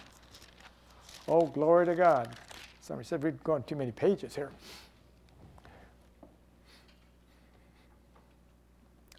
Oh, 1.28 1.47
glory 1.47 1.85
to 1.85 1.94
God. 1.94 2.35
Somebody 2.80 3.06
said 3.06 3.23
we're 3.23 3.32
going 3.32 3.62
too 3.64 3.76
many 3.76 3.92
pages 3.92 4.35
here. 4.35 4.50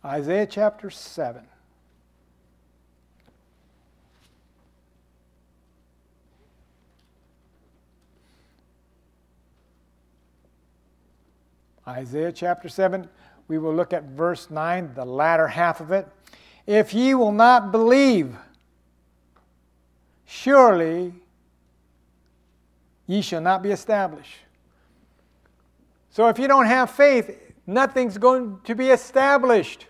Isaiah 0.04 0.48
chapter 0.48 0.90
7. 0.90 1.46
Isaiah 11.88 12.32
chapter 12.32 12.70
7, 12.70 13.08
we 13.48 13.58
will 13.58 13.74
look 13.74 13.94
at 13.94 14.04
verse 14.04 14.50
9, 14.50 14.94
the 14.96 15.06
latter 15.06 15.48
half 15.48 15.80
of 15.80 15.92
it. 15.92 16.08
If 16.66 16.94
ye 16.94 17.14
will 17.14 17.32
not 17.32 17.72
believe, 17.72 18.36
surely 20.26 21.14
ye 23.10 23.24
shall 23.24 23.42
not 23.42 23.64
be 23.64 23.72
established. 23.72 24.38
So 26.12 26.28
if 26.28 26.38
you 26.38 26.48
don't 26.48 26.68
have 26.68 26.92
faith, 26.92 27.36
nothing's 27.66 28.20
going 28.20 28.60
to 28.66 28.76
be 28.76 28.92
established. 28.92 29.88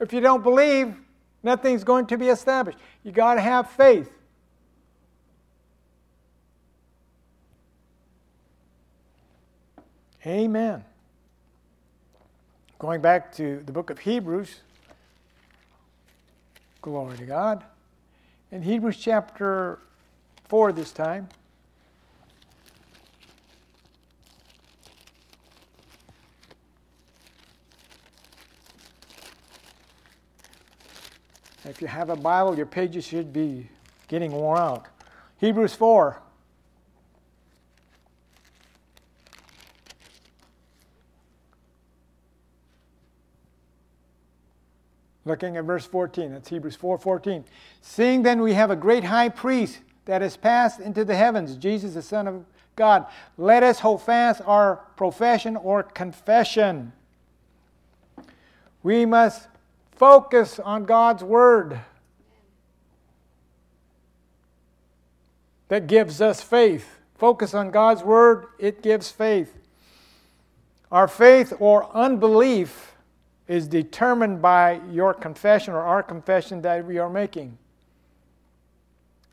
If 0.00 0.12
you 0.12 0.20
don't 0.20 0.42
believe, 0.42 0.92
nothing's 1.44 1.84
going 1.84 2.06
to 2.06 2.18
be 2.18 2.28
established. 2.28 2.78
You 3.04 3.12
got 3.12 3.34
to 3.34 3.40
have 3.40 3.70
faith. 3.70 4.12
Amen. 10.26 10.82
Going 12.80 13.00
back 13.00 13.32
to 13.36 13.62
the 13.64 13.70
book 13.70 13.90
of 13.90 14.00
Hebrews, 14.00 14.62
glory 16.80 17.16
to 17.18 17.24
God. 17.24 17.62
In 18.50 18.62
Hebrews 18.62 18.96
chapter 18.96 19.78
4 20.48 20.72
this 20.72 20.90
time, 20.90 21.28
If 31.64 31.80
you 31.80 31.86
have 31.86 32.10
a 32.10 32.16
Bible, 32.16 32.56
your 32.56 32.66
pages 32.66 33.06
should 33.06 33.32
be 33.32 33.68
getting 34.08 34.32
worn 34.32 34.58
out. 34.58 34.88
Hebrews 35.38 35.74
4. 35.74 36.20
Looking 45.24 45.56
at 45.56 45.64
verse 45.64 45.86
14, 45.86 46.32
that's 46.32 46.48
Hebrews 46.48 46.74
4 46.74 46.98
14. 46.98 47.44
Seeing 47.80 48.22
then 48.22 48.40
we 48.40 48.54
have 48.54 48.70
a 48.72 48.76
great 48.76 49.04
high 49.04 49.28
priest 49.28 49.78
that 50.04 50.20
has 50.20 50.36
passed 50.36 50.80
into 50.80 51.04
the 51.04 51.14
heavens, 51.14 51.56
Jesus, 51.56 51.94
the 51.94 52.02
Son 52.02 52.26
of 52.26 52.44
God, 52.74 53.06
let 53.36 53.62
us 53.62 53.78
hold 53.78 54.02
fast 54.02 54.42
our 54.46 54.76
profession 54.96 55.56
or 55.56 55.84
confession. 55.84 56.92
We 58.82 59.06
must 59.06 59.46
Focus 60.02 60.58
on 60.58 60.84
God's 60.84 61.22
Word 61.22 61.78
that 65.68 65.86
gives 65.86 66.20
us 66.20 66.42
faith. 66.42 66.98
Focus 67.14 67.54
on 67.54 67.70
God's 67.70 68.02
Word, 68.02 68.46
it 68.58 68.82
gives 68.82 69.12
faith. 69.12 69.56
Our 70.90 71.06
faith 71.06 71.52
or 71.60 71.88
unbelief 71.94 72.96
is 73.46 73.68
determined 73.68 74.42
by 74.42 74.80
your 74.90 75.14
confession 75.14 75.72
or 75.72 75.82
our 75.82 76.02
confession 76.02 76.62
that 76.62 76.84
we 76.84 76.98
are 76.98 77.08
making. 77.08 77.56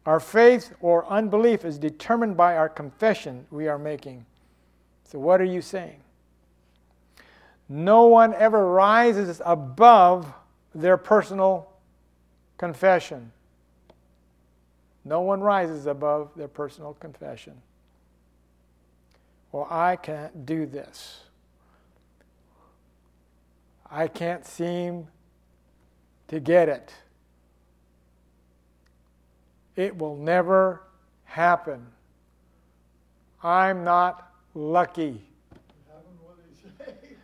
Our 0.05 0.19
faith 0.19 0.75
or 0.81 1.03
unbelief 1.07 1.65
is 1.65 1.79
determined 1.79 2.37
by 2.37 2.55
our 2.55 2.69
confession 2.69 3.47
we 3.49 3.67
are 3.67 3.79
making. 3.79 4.23
So, 5.05 5.17
what 5.17 5.41
are 5.41 5.45
you 5.45 5.63
saying? 5.63 6.01
No 7.67 8.05
one 8.05 8.35
ever 8.35 8.71
rises 8.71 9.41
above 9.43 10.31
their 10.73 10.97
personal 10.97 11.69
confession. 12.57 13.31
No 15.05 15.21
one 15.21 15.41
rises 15.41 15.85
above 15.85 16.31
their 16.35 16.47
personal 16.47 16.93
confession. 16.93 17.61
Well, 19.51 19.67
I 19.69 19.95
can't 19.95 20.45
do 20.45 20.65
this. 20.65 21.23
I 23.89 24.07
can't 24.07 24.45
seem 24.45 25.07
to 26.27 26.39
get 26.39 26.69
it. 26.69 26.93
It 29.75 29.97
will 29.97 30.15
never 30.15 30.83
happen. 31.23 31.87
I'm 33.41 33.83
not 33.83 34.31
lucky. 34.53 35.28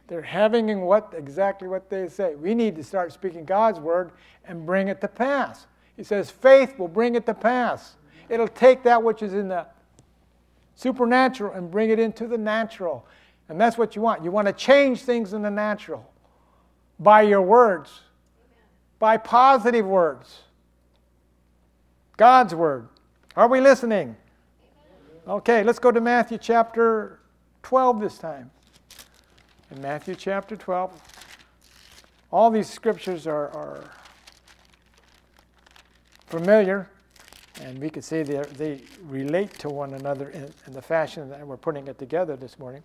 They're 0.08 0.22
having 0.22 0.82
what 0.82 1.14
exactly 1.18 1.68
what 1.68 1.90
they 1.90 2.08
say. 2.08 2.36
We 2.36 2.54
need 2.54 2.76
to 2.76 2.84
start 2.84 3.12
speaking 3.12 3.44
God's 3.46 3.80
word 3.80 4.12
and 4.46 4.66
bring 4.66 4.88
it 4.88 5.02
to 5.02 5.08
pass. 5.08 5.66
He 5.98 6.04
says 6.04 6.30
faith 6.30 6.78
will 6.78 6.88
bring 6.88 7.16
it 7.16 7.26
to 7.26 7.34
pass. 7.34 7.96
It'll 8.30 8.48
take 8.48 8.84
that 8.84 9.02
which 9.02 9.24
is 9.24 9.34
in 9.34 9.48
the 9.48 9.66
supernatural 10.76 11.54
and 11.54 11.72
bring 11.72 11.90
it 11.90 12.00
into 12.00 12.28
the 12.28 12.38
natural. 12.38 13.06
And 13.50 13.60
that's 13.60 13.78
what 13.78 13.96
you 13.96 14.02
want. 14.02 14.24
You 14.24 14.32
want 14.32 14.48
to 14.48 14.54
change 14.54 15.02
things 15.02 15.34
in 15.34 15.42
the 15.42 15.52
natural 15.52 16.12
by 17.00 17.24
your 17.24 17.42
words, 17.42 18.02
by 19.00 19.18
positive 19.18 19.86
words. 19.86 20.42
God's 22.18 22.54
word. 22.54 22.90
Are 23.36 23.48
we 23.48 23.60
listening? 23.60 24.16
Okay, 25.28 25.64
let's 25.64 25.80
go 25.80 25.92
to 25.92 26.00
Matthew 26.00 26.38
chapter 26.38 27.20
12 27.64 28.00
this 28.00 28.18
time 28.18 28.52
in 29.72 29.82
Matthew 29.82 30.16
chapter 30.16 30.56
12. 30.56 30.92
All 32.32 32.50
these 32.50 32.70
scriptures 32.70 33.28
are, 33.28 33.50
are 33.50 33.84
familiar, 36.28 36.90
and 37.62 37.80
we 37.80 37.90
could 37.90 38.04
say 38.04 38.24
they, 38.24 38.38
they 38.58 38.82
relate 39.04 39.54
to 39.60 39.70
one 39.70 39.94
another 39.94 40.30
in, 40.30 40.52
in 40.68 40.74
the 40.74 40.82
fashion 40.82 41.30
that 41.30 41.46
we're 41.46 41.58
putting 41.58 41.88
it 41.88 41.98
together 41.98 42.36
this 42.36 42.60
morning. 42.60 42.84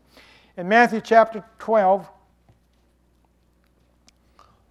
In 0.57 0.69
Matthew 0.69 1.01
chapter 1.01 1.45
12, 1.59 2.09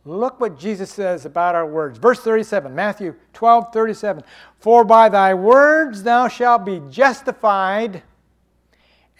Look 0.06 0.40
what 0.40 0.58
Jesus 0.58 0.90
says 0.90 1.26
about 1.26 1.56
our 1.56 1.68
words. 1.68 2.00
Verse 2.00 2.20
37, 2.22 2.74
Matthew 2.74 3.16
12, 3.34 3.74
37. 3.74 4.24
For 4.60 4.84
by 4.84 5.10
thy 5.10 5.34
words 5.34 6.04
thou 6.04 6.28
shalt 6.28 6.66
be 6.66 6.82
justified, 6.90 8.02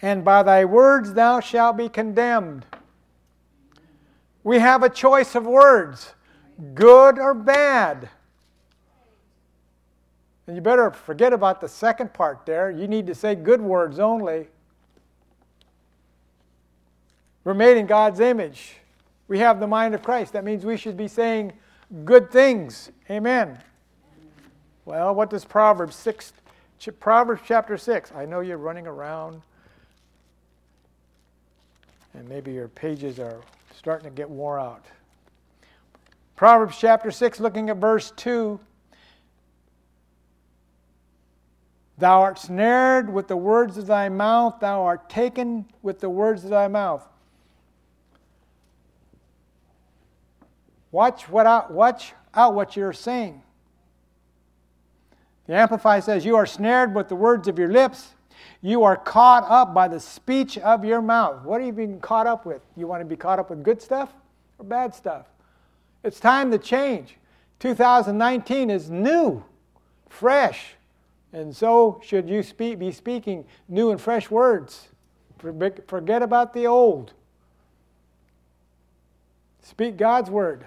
and 0.00 0.24
by 0.24 0.42
thy 0.42 0.64
words 0.64 1.12
thou 1.12 1.38
shalt 1.40 1.76
be 1.76 1.88
condemned. 1.88 2.64
We 4.42 4.58
have 4.58 4.82
a 4.82 4.88
choice 4.88 5.34
of 5.34 5.46
words, 5.46 6.14
good 6.74 7.18
or 7.18 7.34
bad. 7.34 8.08
And 10.46 10.56
you 10.56 10.62
better 10.62 10.90
forget 10.90 11.32
about 11.32 11.60
the 11.60 11.68
second 11.68 12.12
part 12.12 12.46
there. 12.46 12.70
You 12.70 12.88
need 12.88 13.06
to 13.06 13.14
say 13.14 13.34
good 13.34 13.60
words 13.60 13.98
only. 13.98 14.48
We're 17.44 17.54
made 17.54 17.76
in 17.76 17.86
God's 17.86 18.20
image. 18.20 18.76
We 19.28 19.38
have 19.38 19.60
the 19.60 19.66
mind 19.66 19.94
of 19.94 20.02
Christ. 20.02 20.32
That 20.32 20.44
means 20.44 20.64
we 20.64 20.76
should 20.76 20.96
be 20.96 21.08
saying 21.08 21.52
good 22.04 22.30
things. 22.30 22.90
Amen. 23.08 23.58
Well, 24.84 25.14
what 25.14 25.30
does 25.30 25.44
Proverbs 25.44 25.94
6 25.96 26.32
Proverbs 26.98 27.42
chapter 27.44 27.76
6. 27.76 28.12
I 28.16 28.24
know 28.24 28.40
you're 28.40 28.56
running 28.56 28.86
around 28.86 29.42
and 32.14 32.26
maybe 32.26 32.52
your 32.52 32.68
pages 32.68 33.18
are 33.18 33.40
starting 33.80 34.10
to 34.10 34.14
get 34.14 34.28
wore 34.28 34.58
out. 34.58 34.84
Proverbs 36.36 36.76
chapter 36.78 37.10
6, 37.10 37.40
looking 37.40 37.70
at 37.70 37.78
verse 37.78 38.10
2. 38.10 38.60
Thou 41.96 42.20
art 42.20 42.38
snared 42.38 43.10
with 43.10 43.26
the 43.26 43.38
words 43.38 43.78
of 43.78 43.86
thy 43.86 44.10
mouth, 44.10 44.60
thou 44.60 44.82
art 44.82 45.08
taken 45.08 45.64
with 45.80 45.98
the 45.98 46.10
words 46.10 46.44
of 46.44 46.50
thy 46.50 46.68
mouth. 46.68 47.08
Watch, 50.92 51.26
what 51.30 51.46
out, 51.46 51.72
watch 51.72 52.12
out 52.34 52.54
what 52.54 52.76
you're 52.76 52.92
saying. 52.92 53.40
The 55.46 55.54
Amplified 55.54 56.04
says, 56.04 56.26
You 56.26 56.36
are 56.36 56.44
snared 56.44 56.94
with 56.94 57.08
the 57.08 57.16
words 57.16 57.48
of 57.48 57.58
your 57.58 57.72
lips. 57.72 58.08
You 58.62 58.84
are 58.84 58.96
caught 58.96 59.44
up 59.48 59.74
by 59.74 59.88
the 59.88 60.00
speech 60.00 60.58
of 60.58 60.84
your 60.84 61.02
mouth. 61.02 61.42
What 61.44 61.60
are 61.60 61.64
you 61.64 61.72
being 61.72 62.00
caught 62.00 62.26
up 62.26 62.44
with? 62.46 62.62
You 62.76 62.86
want 62.86 63.00
to 63.00 63.04
be 63.04 63.16
caught 63.16 63.38
up 63.38 63.50
with 63.50 63.62
good 63.62 63.80
stuff? 63.80 64.10
or 64.60 64.64
bad 64.64 64.94
stuff. 64.94 65.26
It's 66.04 66.20
time 66.20 66.50
to 66.52 66.58
change. 66.58 67.16
2019 67.58 68.70
is 68.70 68.90
new, 68.90 69.42
fresh, 70.08 70.74
and 71.32 71.54
so 71.54 72.00
should 72.04 72.28
you 72.28 72.42
speak, 72.42 72.78
be 72.78 72.92
speaking 72.92 73.44
new 73.68 73.90
and 73.90 74.00
fresh 74.00 74.30
words. 74.30 74.88
Forget 75.38 76.22
about 76.22 76.52
the 76.52 76.66
old. 76.66 77.12
Speak 79.62 79.96
God's 79.96 80.30
word. 80.30 80.66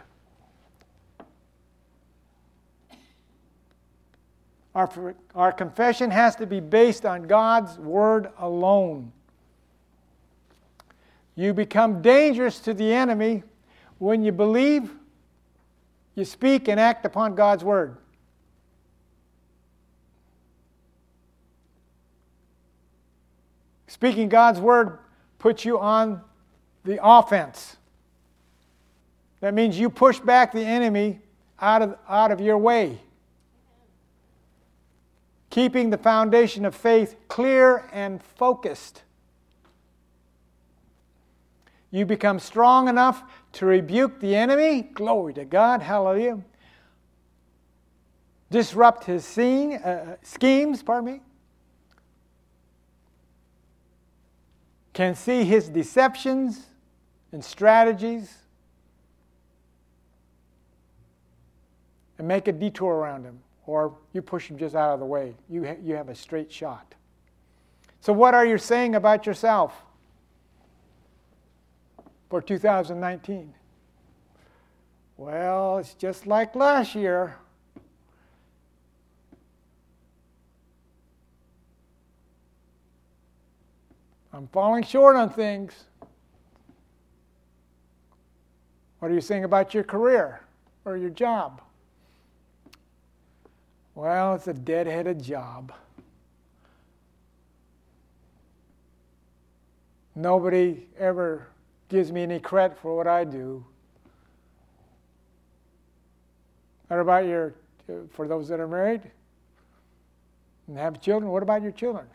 Our, 4.76 5.16
our 5.36 5.52
confession 5.52 6.10
has 6.12 6.36
to 6.38 6.48
be 6.48 6.60
based 6.60 7.06
on 7.06 7.24
God's 7.24 7.78
word 7.78 8.32
alone. 8.38 9.12
You 11.36 11.54
become 11.54 12.02
dangerous 12.02 12.60
to 12.60 12.74
the 12.74 12.94
enemy 12.94 13.44
when 14.00 14.24
you 14.24 14.32
believe, 14.32 14.92
you 16.16 16.26
speak, 16.26 16.68
and 16.68 16.80
act 16.80 17.06
upon 17.06 17.36
God's 17.36 17.64
word. 17.64 17.98
Speaking 23.88 24.28
God's 24.28 24.60
word 24.60 25.00
puts 25.38 25.64
you 25.66 25.80
on 25.80 26.22
the 26.84 27.00
offense. 27.02 27.78
That 29.40 29.54
means 29.54 29.78
you 29.78 29.90
push 29.90 30.20
back 30.20 30.52
the 30.52 30.64
enemy 30.64 31.20
out 31.60 31.82
of, 31.82 31.98
out 32.08 32.32
of 32.32 32.42
your 32.42 32.58
way. 32.58 33.00
Keeping 35.54 35.92
the 35.92 36.00
foundation 36.00 36.66
of 36.66 36.74
faith 36.74 37.16
clear 37.28 37.88
and 37.94 38.24
focused. 38.24 39.04
You 41.92 42.08
become 42.08 42.40
strong 42.40 42.88
enough 42.88 43.22
to 43.52 43.68
rebuke 43.68 44.20
the 44.20 44.36
enemy. 44.36 44.82
Glory 44.82 45.32
to 45.36 45.46
God. 45.46 45.84
Hallelujah. 45.84 46.40
Disrupt 48.50 49.04
his 49.04 49.24
scene, 49.24 49.74
uh, 49.74 50.16
schemes, 50.24 50.82
pardon 50.82 51.14
me. 51.14 51.22
Can 54.94 55.14
see 55.14 55.44
his 55.44 55.70
deceptions 55.70 56.66
and 57.32 57.46
strategies 57.46 58.40
and 62.18 62.28
make 62.28 62.48
a 62.48 62.52
detour 62.52 62.96
around 62.96 63.26
him, 63.26 63.44
or 63.66 63.96
you 64.12 64.22
push 64.22 64.50
him 64.50 64.58
just 64.58 64.76
out 64.76 64.94
of 64.94 65.00
the 65.00 65.06
way. 65.06 65.36
You, 65.50 65.66
ha- 65.66 65.78
you 65.82 65.96
have 65.96 66.10
a 66.10 66.16
straight 66.16 66.52
shot. 66.52 66.96
So, 68.02 68.12
what 68.12 68.34
are 68.34 68.46
you 68.46 68.58
saying 68.58 68.96
about 68.96 69.26
yourself? 69.26 69.84
for 72.34 72.42
2019? 72.42 73.54
Well, 75.18 75.78
it's 75.78 75.94
just 75.94 76.26
like 76.26 76.56
last 76.56 76.96
year. 76.96 77.36
I'm 84.34 84.48
falling 84.48 84.82
short 84.84 85.16
on 85.16 85.30
things. 85.30 85.76
What 88.98 89.12
are 89.12 89.14
you 89.14 89.22
saying 89.22 89.44
about 89.44 89.76
your 89.76 89.84
career 89.84 90.42
or 90.86 90.98
your 90.98 91.12
job? 91.12 91.62
Well, 93.96 94.36
it's 94.36 94.48
a 94.48 94.54
dead-headed 94.54 95.22
job. 95.24 95.72
Nobody 100.16 100.88
ever 100.98 101.48
gives 101.90 102.12
me 102.12 102.24
any 102.24 102.40
credit 102.40 102.78
for 102.78 102.96
what 102.96 103.08
I 103.08 103.24
do. 103.24 103.66
What 106.88 107.00
about 107.00 107.26
your, 107.26 107.54
uh, 107.90 107.94
for 108.12 108.28
those 108.28 108.48
that 108.50 108.60
are 108.60 108.68
married 108.68 109.02
and 110.68 110.78
have 110.78 111.02
children, 111.02 111.32
what 111.32 111.44
about 111.44 111.62
your 111.62 111.72
children? 111.72 112.06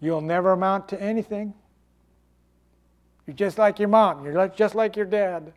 You'll 0.00 0.20
never 0.20 0.52
amount 0.52 0.88
to 0.88 1.02
anything. 1.02 1.54
You're 3.26 3.36
just 3.36 3.58
like 3.58 3.78
your 3.78 3.88
mom, 3.88 4.24
you're 4.24 4.48
just 4.48 4.74
like 4.74 4.96
your 4.96 5.06
dad. 5.06 5.52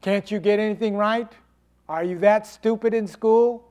Can't 0.00 0.30
you 0.30 0.38
get 0.38 0.58
anything 0.58 0.96
right? 0.96 1.30
Are 1.88 2.04
you 2.04 2.18
that 2.20 2.46
stupid 2.46 2.94
in 2.94 3.06
school? 3.06 3.68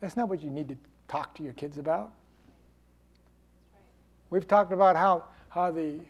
That's 0.00 0.16
not 0.16 0.28
what 0.28 0.42
you 0.42 0.50
need 0.50 0.68
to 0.68 0.76
talk 1.08 1.34
to 1.36 1.42
your 1.42 1.52
kids 1.52 1.76
about. 1.76 2.12
We've 4.30 4.46
talked 4.46 4.72
about 4.72 4.96
how, 4.96 5.24
how 5.48 5.70
the, 5.72 6.00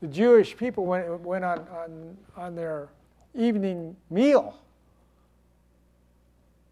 the 0.00 0.06
Jewish 0.06 0.56
people 0.56 0.84
went, 0.84 1.20
went 1.20 1.44
on, 1.44 1.66
on, 1.70 2.16
on 2.36 2.54
their 2.54 2.88
evening 3.34 3.96
meal 4.10 4.58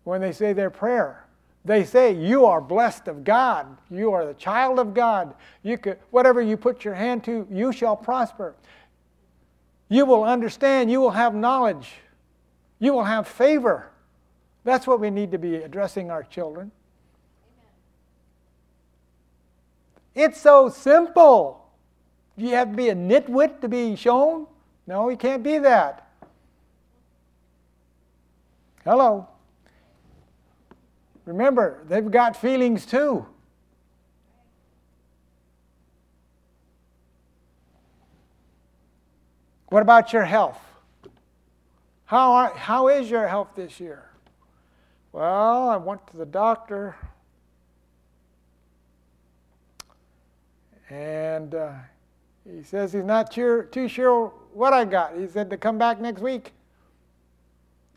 when 0.04 0.20
they 0.20 0.32
say 0.32 0.52
their 0.52 0.70
prayer. 0.70 1.24
They 1.64 1.84
say, 1.84 2.12
You 2.12 2.44
are 2.44 2.60
blessed 2.60 3.08
of 3.08 3.24
God. 3.24 3.78
You 3.90 4.12
are 4.12 4.26
the 4.26 4.34
child 4.34 4.78
of 4.78 4.94
God. 4.94 5.34
You 5.62 5.78
could, 5.78 5.98
whatever 6.10 6.42
you 6.42 6.56
put 6.56 6.84
your 6.84 6.94
hand 6.94 7.24
to, 7.24 7.46
you 7.50 7.72
shall 7.72 7.96
prosper. 7.96 8.54
You 9.92 10.06
will 10.06 10.24
understand. 10.24 10.90
You 10.90 11.02
will 11.02 11.10
have 11.10 11.34
knowledge. 11.34 11.92
You 12.78 12.94
will 12.94 13.04
have 13.04 13.28
favor. 13.28 13.90
That's 14.64 14.86
what 14.86 15.00
we 15.00 15.10
need 15.10 15.32
to 15.32 15.38
be 15.38 15.56
addressing 15.56 16.10
our 16.10 16.22
children. 16.22 16.72
It's 20.14 20.40
so 20.40 20.70
simple. 20.70 21.66
Do 22.38 22.46
you 22.46 22.54
have 22.54 22.70
to 22.70 22.74
be 22.74 22.88
a 22.88 22.94
nitwit 22.94 23.60
to 23.60 23.68
be 23.68 23.94
shown? 23.94 24.46
No, 24.86 25.10
you 25.10 25.18
can't 25.18 25.42
be 25.42 25.58
that. 25.58 26.10
Hello. 28.84 29.28
Remember, 31.26 31.82
they've 31.86 32.10
got 32.10 32.34
feelings 32.34 32.86
too. 32.86 33.26
What 39.72 39.80
about 39.80 40.12
your 40.12 40.24
health? 40.24 40.60
How, 42.04 42.32
are, 42.32 42.54
how 42.54 42.88
is 42.88 43.08
your 43.08 43.26
health 43.26 43.48
this 43.56 43.80
year? 43.80 44.04
Well, 45.12 45.70
I 45.70 45.78
went 45.78 46.06
to 46.08 46.18
the 46.18 46.26
doctor. 46.26 46.94
And 50.90 51.54
uh, 51.54 51.72
he 52.46 52.62
says 52.62 52.92
he's 52.92 53.02
not 53.02 53.32
sure, 53.32 53.62
too 53.62 53.88
sure 53.88 54.34
what 54.52 54.74
I 54.74 54.84
got. 54.84 55.16
He 55.16 55.26
said 55.26 55.48
to 55.48 55.56
come 55.56 55.78
back 55.78 55.98
next 56.02 56.20
week 56.20 56.52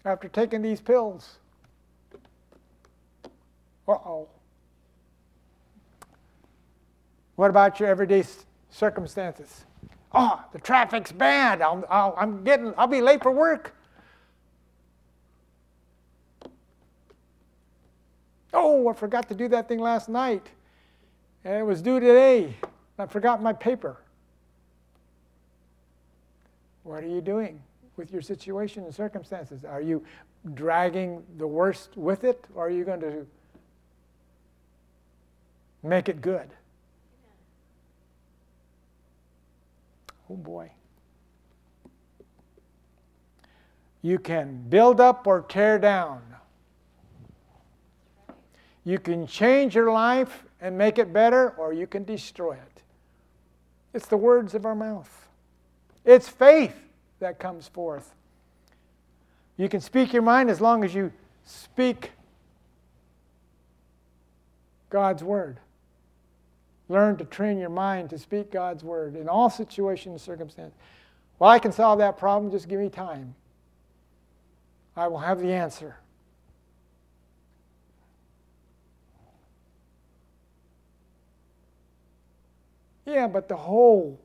after 0.06 0.30
taking 0.30 0.62
these 0.62 0.80
pills. 0.80 1.40
Uh 3.86 3.92
oh. 3.92 4.30
What 7.36 7.50
about 7.50 7.82
your 7.82 7.90
everyday 7.90 8.24
circumstances? 8.70 9.66
Oh, 10.18 10.42
the 10.54 10.60
traffic's 10.60 11.12
bad. 11.12 11.62
I'll, 11.62 11.84
I'll, 11.90 12.16
I'm 12.18 12.42
getting, 12.46 12.74
I'll 12.78 12.88
be 12.88 13.02
late 13.02 13.22
for 13.22 13.32
work. 13.32 13.76
Oh, 18.54 18.88
I 18.88 18.94
forgot 18.94 19.28
to 19.28 19.36
do 19.36 19.50
that 19.50 19.68
thing 19.68 19.80
last 19.80 20.08
night. 20.08 20.48
And 21.44 21.56
it 21.56 21.64
was 21.64 21.82
due 21.82 22.00
today. 22.00 22.56
I 22.98 23.06
forgot 23.08 23.44
my 23.44 23.52
paper. 23.52 23.98
What 26.84 27.04
are 27.04 27.08
you 27.08 27.20
doing 27.20 27.62
with 27.98 28.14
your 28.14 28.22
situation 28.22 28.86
and 28.86 28.96
circumstances? 28.96 29.66
Are 29.66 29.82
you 29.82 30.02
dragging 30.54 31.24
the 31.38 31.48
worst 31.48 31.90
with 31.98 32.24
it, 32.24 32.46
or 32.56 32.68
are 32.68 32.70
you 32.70 32.86
going 32.86 33.02
to 33.02 33.28
make 35.84 36.08
it 36.08 36.22
good? 36.22 36.48
Oh 40.30 40.36
boy. 40.36 40.72
You 44.02 44.20
can 44.20 44.64
build 44.70 45.02
up 45.02 45.26
or 45.26 45.42
tear 45.42 45.80
down. 45.80 46.22
You 48.84 49.00
can 49.00 49.26
change 49.26 49.74
your 49.74 49.92
life 49.92 50.44
and 50.62 50.78
make 50.78 51.00
it 51.00 51.12
better, 51.12 51.50
or 51.58 51.74
you 51.74 51.88
can 51.88 52.04
destroy 52.04 52.54
it. 52.54 52.82
It's 53.94 54.08
the 54.08 54.18
words 54.18 54.54
of 54.54 54.66
our 54.66 54.76
mouth. 54.76 55.28
It's 56.04 56.30
faith 56.30 56.76
that 57.20 57.40
comes 57.40 57.68
forth. 57.68 58.14
You 59.58 59.70
can 59.70 59.82
speak 59.82 60.14
your 60.14 60.22
mind 60.22 60.50
as 60.50 60.62
long 60.62 60.84
as 60.84 60.94
you 60.94 61.12
speak 61.46 62.12
God's 64.90 65.24
word. 65.24 65.60
Learn 66.88 67.18
to 67.18 67.26
train 67.26 67.58
your 67.58 67.70
mind 67.70 68.10
to 68.12 68.20
speak 68.20 68.52
God's 68.52 68.84
word 68.84 69.16
in 69.16 69.28
all 69.28 69.50
situations 69.50 70.12
and 70.12 70.22
circumstances. 70.22 70.78
Well, 71.40 71.50
I 71.50 71.60
can 71.60 71.72
solve 71.72 72.00
that 72.00 72.18
problem, 72.18 72.52
just 72.52 72.68
give 72.68 72.80
me 72.80 72.90
time. 72.90 73.36
I 74.96 75.08
will 75.08 75.18
have 75.18 75.42
the 75.42 75.52
answer. 75.52 75.98
Yeah, 83.06 83.28
but 83.28 83.48
the 83.48 83.56
whole, 83.56 84.20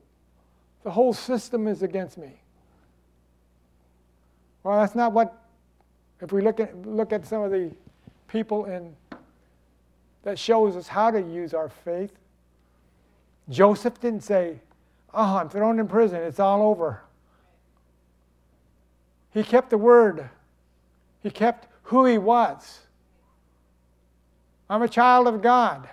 the 0.83 0.91
whole 0.91 1.13
system 1.13 1.67
is 1.67 1.83
against 1.83 2.17
me. 2.17 2.41
Well, 4.63 4.79
that's 4.79 4.95
not 4.95 5.11
what. 5.11 5.37
If 6.19 6.31
we 6.31 6.41
look 6.41 6.59
at 6.59 6.75
look 6.85 7.13
at 7.13 7.25
some 7.25 7.41
of 7.41 7.51
the 7.51 7.71
people 8.27 8.65
in 8.65 8.95
that 10.23 10.37
shows 10.37 10.75
us 10.75 10.87
how 10.87 11.09
to 11.11 11.19
use 11.19 11.53
our 11.53 11.69
faith. 11.69 12.11
Joseph 13.49 13.99
didn't 13.99 14.23
say, 14.23 14.61
"Oh, 15.13 15.37
I'm 15.37 15.49
thrown 15.49 15.79
in 15.79 15.87
prison. 15.87 16.21
It's 16.21 16.39
all 16.39 16.61
over." 16.61 17.01
He 19.33 19.43
kept 19.43 19.69
the 19.69 19.77
word. 19.77 20.29
He 21.21 21.29
kept 21.29 21.67
who 21.83 22.05
he 22.05 22.17
was. 22.17 22.79
I'm 24.69 24.81
a 24.81 24.87
child 24.87 25.27
of 25.27 25.41
God. 25.41 25.89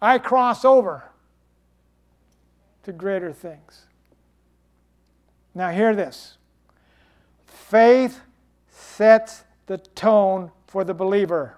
I 0.00 0.18
cross 0.18 0.64
over 0.64 1.04
to 2.84 2.92
greater 2.92 3.32
things. 3.32 3.86
Now, 5.54 5.70
hear 5.70 5.94
this 5.94 6.38
faith 7.46 8.20
sets 8.70 9.44
the 9.66 9.78
tone 9.78 10.50
for 10.66 10.84
the 10.84 10.94
believer. 10.94 11.57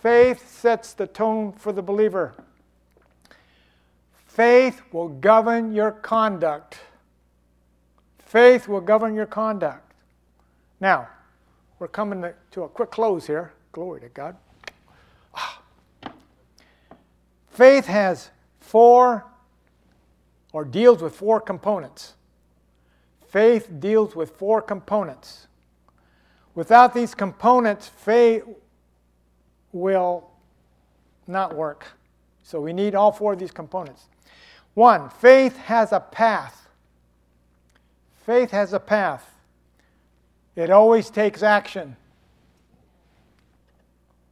Faith 0.00 0.48
sets 0.48 0.92
the 0.92 1.06
tone 1.06 1.52
for 1.52 1.72
the 1.72 1.82
believer. 1.82 2.34
Faith 4.26 4.82
will 4.92 5.08
govern 5.08 5.72
your 5.72 5.90
conduct. 5.90 6.78
Faith 8.18 8.68
will 8.68 8.80
govern 8.80 9.14
your 9.14 9.26
conduct. 9.26 9.92
Now, 10.80 11.08
we're 11.78 11.88
coming 11.88 12.24
to 12.52 12.62
a 12.62 12.68
quick 12.68 12.92
close 12.92 13.26
here. 13.26 13.52
Glory 13.72 14.00
to 14.02 14.08
God. 14.08 14.36
Ah. 15.34 15.62
Faith 17.50 17.86
has 17.86 18.30
four 18.60 19.24
or 20.52 20.64
deals 20.64 21.02
with 21.02 21.14
four 21.14 21.40
components. 21.40 22.14
Faith 23.26 23.68
deals 23.80 24.14
with 24.14 24.30
four 24.36 24.62
components. 24.62 25.48
Without 26.54 26.94
these 26.94 27.14
components, 27.14 27.88
faith 27.88 28.44
will 29.72 30.30
not 31.26 31.54
work. 31.54 31.86
So 32.42 32.60
we 32.60 32.72
need 32.72 32.94
all 32.94 33.12
four 33.12 33.34
of 33.34 33.38
these 33.38 33.50
components. 33.50 34.06
One, 34.74 35.10
faith 35.10 35.56
has 35.56 35.92
a 35.92 36.00
path. 36.00 36.68
Faith 38.24 38.50
has 38.50 38.72
a 38.72 38.80
path. 38.80 39.28
It 40.56 40.70
always 40.70 41.10
takes 41.10 41.42
action. 41.42 41.96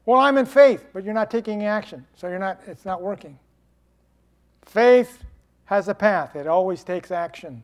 Well, 0.04 0.20
I'm 0.20 0.38
in 0.38 0.46
faith, 0.46 0.86
but 0.92 1.04
you're 1.04 1.14
not 1.14 1.30
taking 1.30 1.64
action, 1.64 2.06
so 2.14 2.28
you're 2.28 2.38
not 2.38 2.60
it's 2.66 2.84
not 2.84 3.02
working. 3.02 3.38
Faith 4.62 5.24
has 5.66 5.88
a 5.88 5.94
path. 5.94 6.36
It 6.36 6.46
always 6.46 6.84
takes 6.84 7.10
action. 7.10 7.62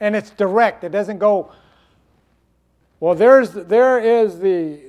And 0.00 0.14
it's 0.14 0.30
direct. 0.30 0.84
It 0.84 0.90
doesn't 0.90 1.18
go 1.18 1.50
well, 2.98 3.14
there's 3.14 3.50
there 3.52 3.98
is 3.98 4.38
the 4.38 4.80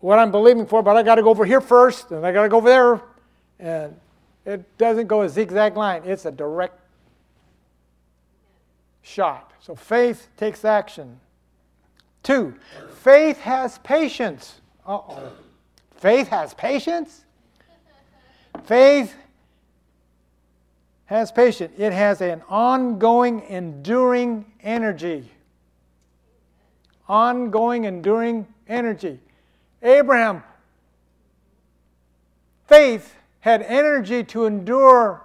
what 0.00 0.18
I'm 0.18 0.30
believing 0.30 0.66
for, 0.66 0.82
but 0.82 0.96
I 0.96 1.02
got 1.02 1.16
to 1.16 1.22
go 1.22 1.30
over 1.30 1.44
here 1.44 1.60
first, 1.60 2.10
and 2.10 2.24
I 2.24 2.32
got 2.32 2.42
to 2.42 2.48
go 2.48 2.58
over 2.58 2.68
there, 2.68 3.00
and 3.58 3.96
it 4.44 4.78
doesn't 4.78 5.06
go 5.08 5.22
a 5.22 5.28
zigzag 5.28 5.76
line, 5.76 6.02
it's 6.04 6.24
a 6.24 6.30
direct 6.30 6.78
shot. 9.02 9.52
So 9.60 9.74
faith 9.74 10.28
takes 10.36 10.64
action. 10.64 11.18
Two, 12.22 12.54
faith 13.02 13.38
has 13.40 13.78
patience. 13.78 14.60
Uh 14.86 14.98
oh. 15.08 15.32
Faith 15.96 16.28
has 16.28 16.54
patience? 16.54 17.24
Faith 18.64 19.14
has 21.06 21.32
patience. 21.32 21.72
It 21.78 21.92
has 21.92 22.20
an 22.20 22.42
ongoing, 22.48 23.42
enduring 23.48 24.44
energy. 24.62 25.30
Ongoing, 27.08 27.84
enduring 27.84 28.46
energy. 28.68 29.18
Abraham, 29.82 30.42
faith 32.66 33.14
had 33.40 33.62
energy 33.62 34.24
to 34.24 34.44
endure 34.44 35.22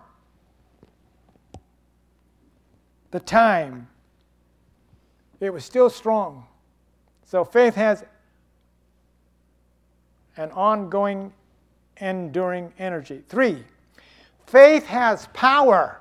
the 3.12 3.20
time. 3.20 3.88
It 5.39 5.52
was 5.52 5.66
still 5.66 5.89
strong. 5.89 6.46
So 7.26 7.44
faith 7.44 7.76
has 7.76 8.04
an 10.38 10.52
ongoing, 10.52 11.34
enduring 11.98 12.74
energy. 12.80 13.24
Three, 13.28 13.63
faith 14.46 14.86
has 14.86 15.28
power. 15.34 16.00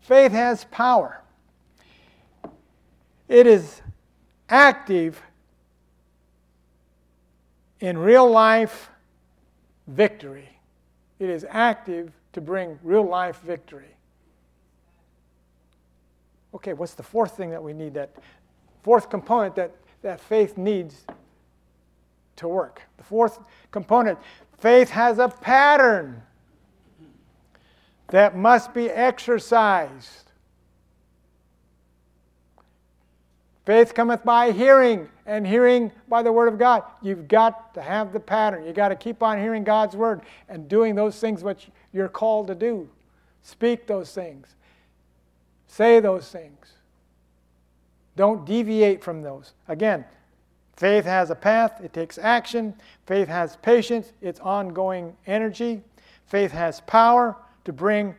Faith 0.00 0.32
has 0.32 0.64
power. 0.64 1.22
It 3.28 3.46
is 3.46 3.80
active 4.48 5.22
in 7.80 7.98
real 7.98 8.28
life 8.28 8.90
victory. 9.86 10.48
It 11.18 11.28
is 11.28 11.46
active 11.48 12.12
to 12.32 12.40
bring 12.40 12.78
real 12.82 13.06
life 13.06 13.40
victory. 13.40 13.96
Okay, 16.54 16.72
what's 16.72 16.94
the 16.94 17.02
fourth 17.02 17.36
thing 17.36 17.50
that 17.50 17.62
we 17.62 17.72
need? 17.72 17.94
That 17.94 18.10
fourth 18.82 19.10
component 19.10 19.56
that, 19.56 19.72
that 20.02 20.20
faith 20.20 20.56
needs 20.56 21.04
to 22.36 22.48
work. 22.48 22.82
The 22.96 23.04
fourth 23.04 23.38
component 23.70 24.18
faith 24.58 24.90
has 24.90 25.18
a 25.18 25.28
pattern 25.28 26.22
that 28.08 28.36
must 28.36 28.74
be 28.74 28.90
exercised. 28.90 30.23
Faith 33.64 33.94
cometh 33.94 34.22
by 34.24 34.52
hearing, 34.52 35.08
and 35.24 35.46
hearing 35.46 35.90
by 36.08 36.22
the 36.22 36.30
Word 36.30 36.48
of 36.48 36.58
God. 36.58 36.82
You've 37.00 37.28
got 37.28 37.72
to 37.74 37.80
have 37.80 38.12
the 38.12 38.20
pattern. 38.20 38.66
You've 38.66 38.76
got 38.76 38.88
to 38.88 38.96
keep 38.96 39.22
on 39.22 39.38
hearing 39.38 39.64
God's 39.64 39.96
Word 39.96 40.20
and 40.50 40.68
doing 40.68 40.94
those 40.94 41.18
things 41.18 41.42
which 41.42 41.68
you're 41.92 42.08
called 42.08 42.48
to 42.48 42.54
do. 42.54 42.88
Speak 43.42 43.86
those 43.86 44.12
things, 44.12 44.54
say 45.66 46.00
those 46.00 46.30
things. 46.30 46.74
Don't 48.16 48.44
deviate 48.44 49.02
from 49.02 49.22
those. 49.22 49.54
Again, 49.66 50.04
faith 50.76 51.04
has 51.04 51.30
a 51.30 51.34
path, 51.34 51.80
it 51.82 51.92
takes 51.92 52.16
action. 52.18 52.74
Faith 53.06 53.28
has 53.28 53.56
patience, 53.56 54.12
it's 54.20 54.40
ongoing 54.40 55.16
energy. 55.26 55.82
Faith 56.26 56.52
has 56.52 56.80
power 56.82 57.36
to 57.64 57.72
bring 57.72 58.14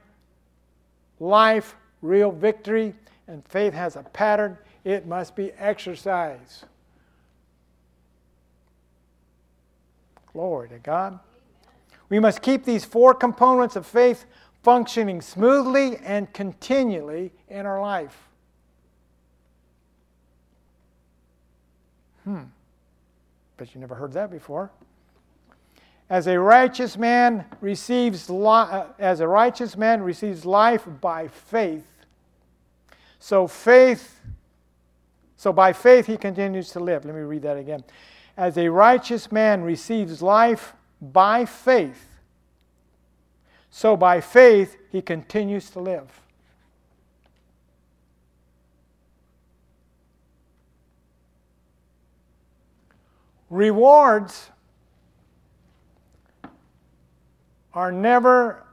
life, 1.20 1.76
real 2.02 2.32
victory. 2.32 2.94
And 3.28 3.44
faith 3.48 3.74
has 3.74 3.96
a 3.96 4.04
pattern 4.04 4.58
it 4.86 5.08
must 5.08 5.36
be 5.36 5.52
exercised. 5.54 6.64
Glory 10.32 10.70
to 10.70 10.78
God. 10.78 11.20
We 12.08 12.20
must 12.20 12.42
keep 12.42 12.64
these 12.64 12.86
four 12.86 13.16
components 13.16 13.76
of 13.76 13.88
faith 13.88 14.26
functioning 14.62 15.22
smoothly 15.22 15.98
and 15.98 16.32
continually 16.34 17.32
in 17.50 17.66
our 17.66 17.82
life. 17.82 18.16
Hmm. 22.24 22.44
Bet 23.58 23.74
you 23.74 23.82
never 23.82 23.96
heard 23.96 24.14
that 24.14 24.30
before. 24.30 24.70
As 26.10 26.28
a 26.28 26.40
righteous 26.40 26.98
man 26.98 27.46
receives 27.62 28.30
li- 28.30 28.46
uh, 28.46 28.86
as 29.00 29.20
a 29.20 29.28
righteous 29.28 29.76
man 29.76 30.04
receives 30.04 30.46
life 30.46 30.88
by 31.02 31.28
faith, 31.28 31.88
so 33.18 33.48
faith 33.48 34.20
so 35.38 35.52
by 35.52 35.74
faith 35.74 36.08
he 36.08 36.18
continues 36.18 36.70
to 36.72 36.80
live. 36.80 37.06
Let 37.06 37.16
me 37.16 37.22
read 37.22 37.42
that 37.44 37.58
again. 37.58 37.84
As 38.38 38.58
a 38.58 38.70
righteous 38.70 39.32
man 39.32 39.64
receives 39.64 40.22
life 40.22 40.74
by 41.02 41.46
faith, 41.46 42.20
so 43.70 43.98
by 43.98 44.22
faith 44.22 44.78
he 44.92 45.02
continues 45.02 45.70
to 45.72 45.80
live. 45.80 46.22
Rewards 53.50 54.50
are 57.74 57.92
never 57.92 58.66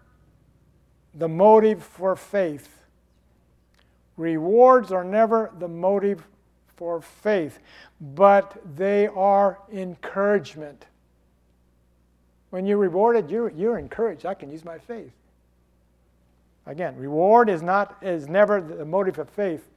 the 1.14 1.28
motive 1.28 1.82
for 1.82 2.16
faith. 2.16 2.84
Rewards 4.16 4.92
are 4.92 5.04
never 5.04 5.52
the 5.58 5.68
motive 5.68 6.26
for 6.76 7.00
faith, 7.00 7.58
but 8.00 8.60
they 8.76 9.06
are 9.08 9.58
encouragement. 9.72 10.86
When 12.50 12.66
you're 12.66 12.78
rewarded, 12.78 13.30
you're, 13.30 13.50
you're 13.50 13.78
encouraged. 13.78 14.26
I 14.26 14.34
can 14.34 14.50
use 14.50 14.64
my 14.64 14.78
faith. 14.78 15.12
Again, 16.66 16.96
reward 16.96 17.48
is 17.48 17.62
not 17.62 17.96
is 18.02 18.28
never 18.28 18.60
the 18.60 18.84
motive 18.84 19.18
of 19.18 19.28
faith, 19.30 19.68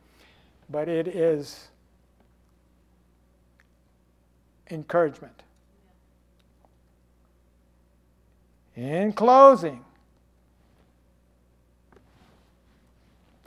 but 0.69 0.87
it 0.87 1.07
is 1.07 1.67
encouragement. 4.69 5.41
In 8.75 9.13
closing, 9.13 9.83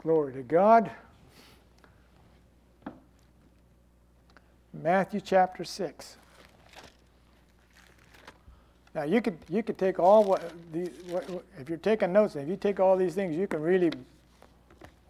glory 0.01 0.33
to 0.33 0.41
God. 0.41 0.91
Matthew 4.81 5.19
chapter 5.19 5.65
6. 5.65 6.15
Now 8.95 9.03
you 9.03 9.21
could 9.21 9.37
you 9.49 9.61
could 9.61 9.77
take 9.77 9.99
all 9.99 10.23
what, 10.23 10.51
the, 10.71 10.89
what 11.09 11.25
if 11.59 11.69
you're 11.69 11.77
taking 11.77 12.13
notes. 12.13 12.35
If 12.35 12.47
you 12.47 12.55
take 12.55 12.79
all 12.79 12.95
these 12.95 13.13
things, 13.13 13.35
you 13.35 13.45
can 13.45 13.61
really 13.61 13.91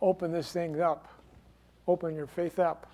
open 0.02 0.32
this 0.32 0.52
thing 0.52 0.82
up, 0.82 1.08
open 1.88 2.16
your 2.16 2.28
faith 2.28 2.60
up. 2.60 2.88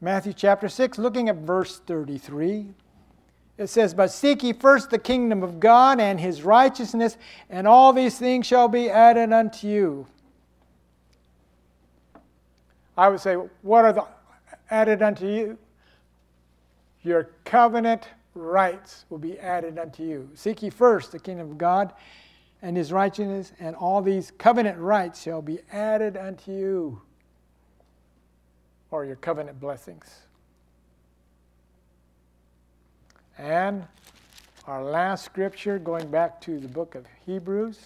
Matthew 0.00 0.32
chapter 0.32 0.68
six, 0.68 0.98
looking 0.98 1.28
at 1.28 1.36
verse 1.36 1.78
thirty-three, 1.78 2.66
it 3.58 3.66
says, 3.68 3.94
"But 3.94 4.10
seek 4.10 4.42
ye 4.42 4.52
first 4.52 4.90
the 4.90 4.98
kingdom 4.98 5.42
of 5.42 5.60
God 5.60 6.00
and 6.00 6.18
His 6.18 6.42
righteousness, 6.42 7.16
and 7.48 7.68
all 7.68 7.92
these 7.92 8.18
things 8.18 8.46
shall 8.46 8.66
be 8.66 8.90
added 8.90 9.32
unto 9.32 9.68
you." 9.68 10.06
I 12.96 13.08
would 13.08 13.20
say, 13.20 13.34
what 13.34 13.84
are 13.84 13.92
the 13.92 14.04
added 14.70 15.02
unto 15.02 15.26
you? 15.26 15.58
Your 17.02 17.30
covenant 17.44 18.08
rights 18.34 19.04
will 19.10 19.18
be 19.18 19.38
added 19.38 19.78
unto 19.78 20.02
you. 20.02 20.30
Seek 20.34 20.62
ye 20.62 20.70
first 20.70 21.12
the 21.12 21.18
kingdom 21.18 21.50
of 21.50 21.58
God 21.58 21.92
and 22.62 22.76
his 22.76 22.92
righteousness, 22.92 23.52
and 23.58 23.74
all 23.74 24.00
these 24.00 24.32
covenant 24.38 24.78
rights 24.78 25.20
shall 25.20 25.42
be 25.42 25.58
added 25.72 26.16
unto 26.16 26.52
you, 26.52 27.02
or 28.92 29.04
your 29.04 29.16
covenant 29.16 29.58
blessings. 29.58 30.20
And 33.36 33.84
our 34.68 34.84
last 34.84 35.24
scripture, 35.24 35.80
going 35.80 36.08
back 36.08 36.40
to 36.42 36.60
the 36.60 36.68
book 36.68 36.94
of 36.94 37.04
Hebrews, 37.26 37.80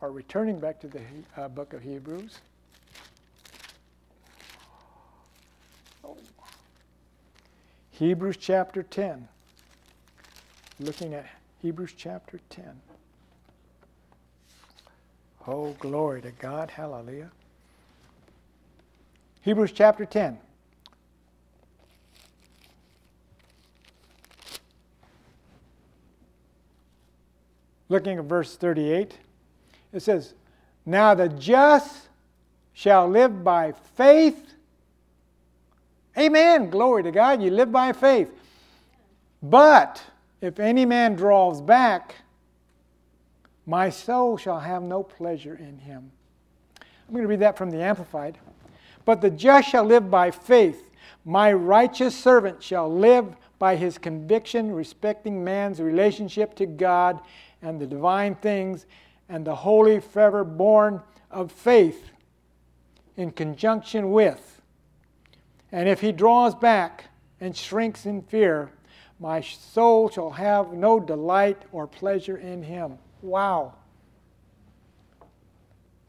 or 0.00 0.10
returning 0.10 0.58
back 0.58 0.80
to 0.80 0.88
the 0.88 1.02
uh, 1.36 1.48
book 1.48 1.72
of 1.72 1.82
Hebrews. 1.82 2.40
Hebrews 7.90 8.36
chapter 8.38 8.82
10. 8.82 9.28
Looking 10.80 11.14
at 11.14 11.26
Hebrews 11.62 11.94
chapter 11.96 12.40
10. 12.50 12.64
Oh, 15.46 15.76
glory 15.78 16.22
to 16.22 16.30
God. 16.32 16.70
Hallelujah. 16.70 17.30
Hebrews 19.42 19.72
chapter 19.72 20.04
10. 20.04 20.38
Looking 27.88 28.18
at 28.18 28.24
verse 28.24 28.56
38, 28.56 29.18
it 29.92 30.00
says, 30.00 30.34
Now 30.84 31.14
the 31.14 31.28
just 31.28 32.08
shall 32.72 33.08
live 33.08 33.44
by 33.44 33.72
faith 33.94 34.53
Amen. 36.16 36.70
Glory 36.70 37.02
to 37.02 37.10
God. 37.10 37.42
You 37.42 37.50
live 37.50 37.72
by 37.72 37.92
faith. 37.92 38.30
But 39.42 40.02
if 40.40 40.60
any 40.60 40.84
man 40.84 41.16
draws 41.16 41.60
back, 41.60 42.14
my 43.66 43.90
soul 43.90 44.36
shall 44.36 44.60
have 44.60 44.82
no 44.82 45.02
pleasure 45.02 45.54
in 45.54 45.78
him. 45.78 46.10
I'm 46.80 47.14
going 47.14 47.22
to 47.22 47.28
read 47.28 47.40
that 47.40 47.58
from 47.58 47.70
the 47.70 47.82
Amplified. 47.82 48.38
But 49.04 49.20
the 49.20 49.30
just 49.30 49.68
shall 49.68 49.84
live 49.84 50.10
by 50.10 50.30
faith. 50.30 50.90
My 51.24 51.52
righteous 51.52 52.16
servant 52.16 52.62
shall 52.62 52.92
live 52.92 53.36
by 53.58 53.76
his 53.76 53.98
conviction 53.98 54.72
respecting 54.72 55.42
man's 55.42 55.80
relationship 55.80 56.54
to 56.56 56.66
God 56.66 57.20
and 57.62 57.80
the 57.80 57.86
divine 57.86 58.34
things 58.36 58.86
and 59.28 59.44
the 59.44 59.54
holy 59.54 60.00
fervor 60.00 60.44
born 60.44 61.00
of 61.30 61.50
faith 61.50 62.10
in 63.16 63.30
conjunction 63.30 64.10
with 64.10 64.53
and 65.74 65.88
if 65.88 66.00
he 66.00 66.12
draws 66.12 66.54
back 66.54 67.06
and 67.40 67.56
shrinks 67.56 68.06
in 68.06 68.22
fear, 68.22 68.70
my 69.18 69.40
soul 69.40 70.08
shall 70.08 70.30
have 70.30 70.72
no 70.72 71.00
delight 71.00 71.60
or 71.72 71.88
pleasure 71.88 72.36
in 72.36 72.62
him. 72.62 72.96
Wow. 73.22 73.74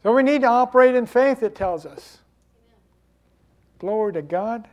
So 0.04 0.14
we 0.14 0.22
need 0.22 0.42
to 0.42 0.46
operate 0.46 0.94
in 0.94 1.04
faith, 1.04 1.42
it 1.42 1.56
tells 1.56 1.84
us. 1.84 2.18
Glory 3.80 4.12
to 4.12 4.22
God. 4.22 4.68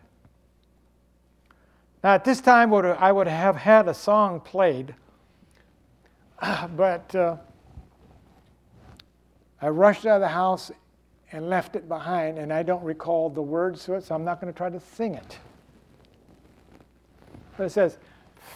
Now, 2.03 2.13
at 2.13 2.23
this 2.23 2.39
time, 2.39 2.71
I 2.71 3.11
would 3.11 3.27
have 3.27 3.55
had 3.55 3.87
a 3.87 3.95
song 3.95 4.41
played, 4.41 4.93
but 6.75 7.15
uh, 7.15 7.37
I 9.59 9.69
rushed 9.69 10.05
out 10.05 10.17
of 10.17 10.21
the 10.21 10.27
house 10.27 10.69
and 11.33 11.49
left 11.49 11.75
it 11.75 11.89
behind, 11.89 12.37
and 12.37 12.53
I 12.53 12.61
don't 12.61 12.83
recall 12.83 13.27
the 13.27 13.41
words 13.41 13.83
to 13.85 13.95
it, 13.95 14.03
so 14.03 14.13
I'm 14.13 14.23
not 14.23 14.39
going 14.39 14.53
to 14.53 14.55
try 14.55 14.69
to 14.69 14.79
sing 14.79 15.15
it. 15.15 15.39
But 17.57 17.65
it 17.65 17.69
says, 17.71 17.97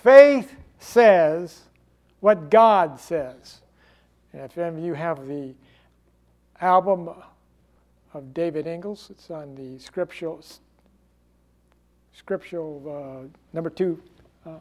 faith 0.04 0.56
says 0.78 1.64
what 2.20 2.52
God 2.52 3.00
says. 3.00 3.62
And 4.32 4.44
if 4.44 4.56
any 4.60 4.78
of 4.78 4.84
you 4.84 4.94
have 4.94 5.28
the 5.28 5.56
album 6.62 7.10
of 8.14 8.34
David 8.36 8.68
Ingles, 8.68 9.08
it's 9.10 9.32
on 9.32 9.56
the 9.56 9.80
scriptural, 9.80 10.46
scriptural 12.14 13.26
uh, 13.26 13.38
number 13.54 13.72
two. 13.72 14.00
Uh, 14.46 14.60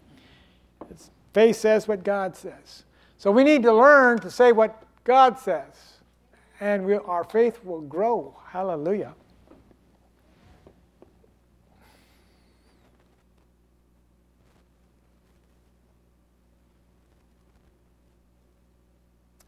faith 1.34 1.56
says 1.56 1.86
what 1.86 2.02
God 2.02 2.34
says. 2.34 2.84
So 3.18 3.30
we 3.30 3.44
need 3.44 3.62
to 3.64 3.74
learn 3.74 4.20
to 4.20 4.30
say 4.30 4.52
what 4.52 4.82
God 5.04 5.38
says 5.38 5.95
and 6.60 6.84
we, 6.86 6.94
our 6.94 7.24
faith 7.24 7.64
will 7.64 7.82
grow. 7.82 8.36
Hallelujah. 8.48 9.14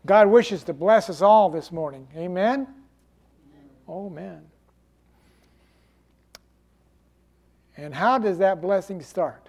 God 0.08 0.28
wishes 0.28 0.62
to 0.64 0.72
bless 0.72 1.10
us 1.10 1.20
all 1.20 1.50
this 1.50 1.70
morning. 1.70 2.08
Amen? 2.16 2.66
Oh, 3.86 4.08
man. 4.08 4.42
And 7.76 7.94
how 7.94 8.18
does 8.18 8.38
that 8.38 8.62
blessing 8.62 9.02
start? 9.02 9.47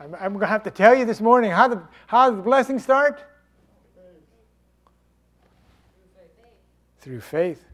I'm, 0.00 0.14
I'm 0.14 0.32
going 0.32 0.40
to 0.40 0.46
have 0.46 0.62
to 0.64 0.70
tell 0.70 0.94
you 0.94 1.04
this 1.04 1.20
morning 1.20 1.50
how, 1.50 1.68
the, 1.68 1.82
how 2.06 2.30
the 2.30 2.42
blessing 2.42 2.78
start? 2.78 3.22
Through 7.00 7.20
faith. 7.20 7.64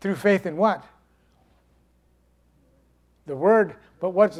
Through 0.00 0.16
faith 0.16 0.46
in 0.46 0.56
what? 0.56 0.84
The 3.26 3.36
Word. 3.36 3.76
But 4.00 4.10
what's 4.10 4.38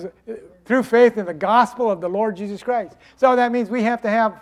through 0.64 0.82
faith 0.84 1.18
in 1.18 1.26
the 1.26 1.34
gospel 1.34 1.90
of 1.90 2.00
the 2.00 2.08
Lord 2.08 2.36
Jesus 2.36 2.62
Christ. 2.62 2.96
So 3.16 3.36
that 3.36 3.52
means 3.52 3.68
we 3.68 3.82
have 3.82 4.02
to 4.02 4.08
have 4.08 4.40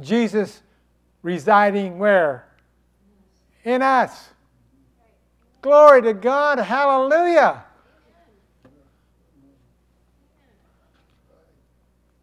Jesus 0.00 0.62
residing 1.22 1.98
where? 1.98 2.46
In 3.64 3.82
us. 3.82 4.28
Glory 5.62 6.02
to 6.02 6.14
God. 6.14 6.58
Hallelujah. 6.58 7.64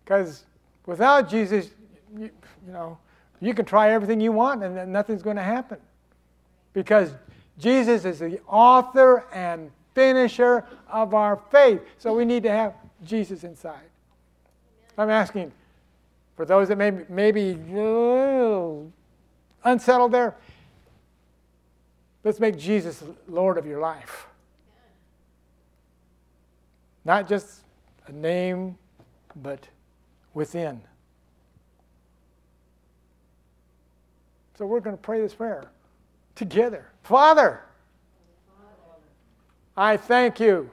Because 0.04 0.44
without 0.86 1.30
Jesus, 1.30 1.70
you, 2.18 2.30
you, 2.66 2.72
know, 2.72 2.98
you 3.40 3.54
can 3.54 3.66
try 3.66 3.92
everything 3.92 4.20
you 4.20 4.32
want 4.32 4.64
and 4.64 4.92
nothing's 4.92 5.24
going 5.24 5.38
to 5.38 5.44
happen. 5.44 5.78
Because 6.74 7.14
Jesus 7.58 8.06
is 8.06 8.20
the 8.20 8.40
author 8.48 9.26
and 9.34 9.72
finisher 9.94 10.66
of 10.90 11.14
our 11.14 11.40
faith. 11.52 11.82
So 11.98 12.16
we 12.16 12.26
need 12.26 12.44
to 12.44 12.50
have 12.50 12.74
Jesus 13.04 13.44
inside. 13.44 13.90
I'm 14.98 15.10
asking 15.10 15.52
for 16.36 16.46
those 16.46 16.68
that 16.70 16.78
may, 16.78 16.92
may 17.10 17.32
be 17.32 17.54
unsettled 19.64 20.12
there, 20.12 20.36
let's 22.24 22.40
make 22.40 22.58
Jesus 22.58 23.04
Lord 23.28 23.58
of 23.58 23.66
your 23.66 23.80
life. 23.80 24.28
Not 27.06 27.28
just 27.28 27.62
a 28.08 28.12
name, 28.12 28.78
but 29.36 29.68
within. 30.34 30.82
So 34.58 34.66
we're 34.66 34.80
going 34.80 34.96
to 34.96 35.02
pray 35.02 35.22
this 35.22 35.34
prayer 35.34 35.66
together. 36.36 36.88
Father, 37.02 37.62
I 39.76 39.98
thank 39.98 40.40
you 40.40 40.70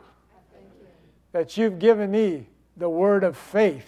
that 1.33 1.57
you've 1.57 1.79
given 1.79 2.11
me 2.11 2.47
the 2.77 2.89
word 2.89 3.25
of 3.25 3.37
faith. 3.37 3.87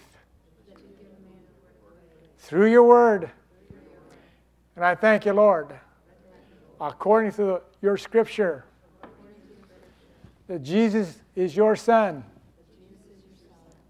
through 2.39 2.71
your 2.71 2.83
word. 2.83 3.31
And 4.77 4.85
I 4.85 4.95
thank 4.95 5.25
you, 5.27 5.33
Lord, 5.33 5.69
according 6.81 7.33
to 7.33 7.61
your 7.81 7.97
scripture, 7.97 8.65
that 10.49 10.63
Jesus 10.63 11.19
is 11.37 11.55
your 11.55 11.77
son. 11.77 12.25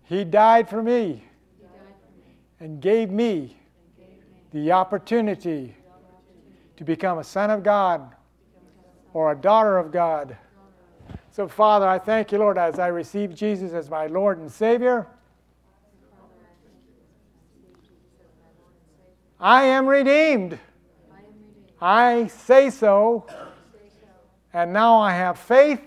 He 0.05 0.25
died 0.25 0.69
for 0.69 0.83
me 0.83 1.25
and 2.63 2.81
gave 2.81 3.11
me 3.11 3.57
the 4.53 4.71
opportunity 4.71 5.75
to 6.77 6.85
become 6.85 7.19
a 7.19 7.25
son 7.25 7.51
of 7.51 7.65
God 7.65 8.15
or 9.13 9.33
a 9.33 9.37
daughter 9.37 9.79
of 9.79 9.91
God. 9.91 10.37
So, 11.33 11.49
Father, 11.49 11.89
I 11.89 11.99
thank 11.99 12.31
you, 12.31 12.39
Lord, 12.39 12.59
as 12.59 12.79
I 12.79 12.87
receive 12.87 13.35
Jesus 13.35 13.73
as 13.73 13.91
my 13.91 14.07
Lord 14.07 14.39
and 14.39 14.49
Savior. 14.49 15.09
I 19.41 19.65
am 19.65 19.89
redeemed. 19.89 20.57
I 21.81 22.29
say 22.29 22.71
so. 22.71 23.27
And 24.53 24.73
now 24.73 25.01
I 25.01 25.11
have 25.15 25.37
faith 25.37 25.83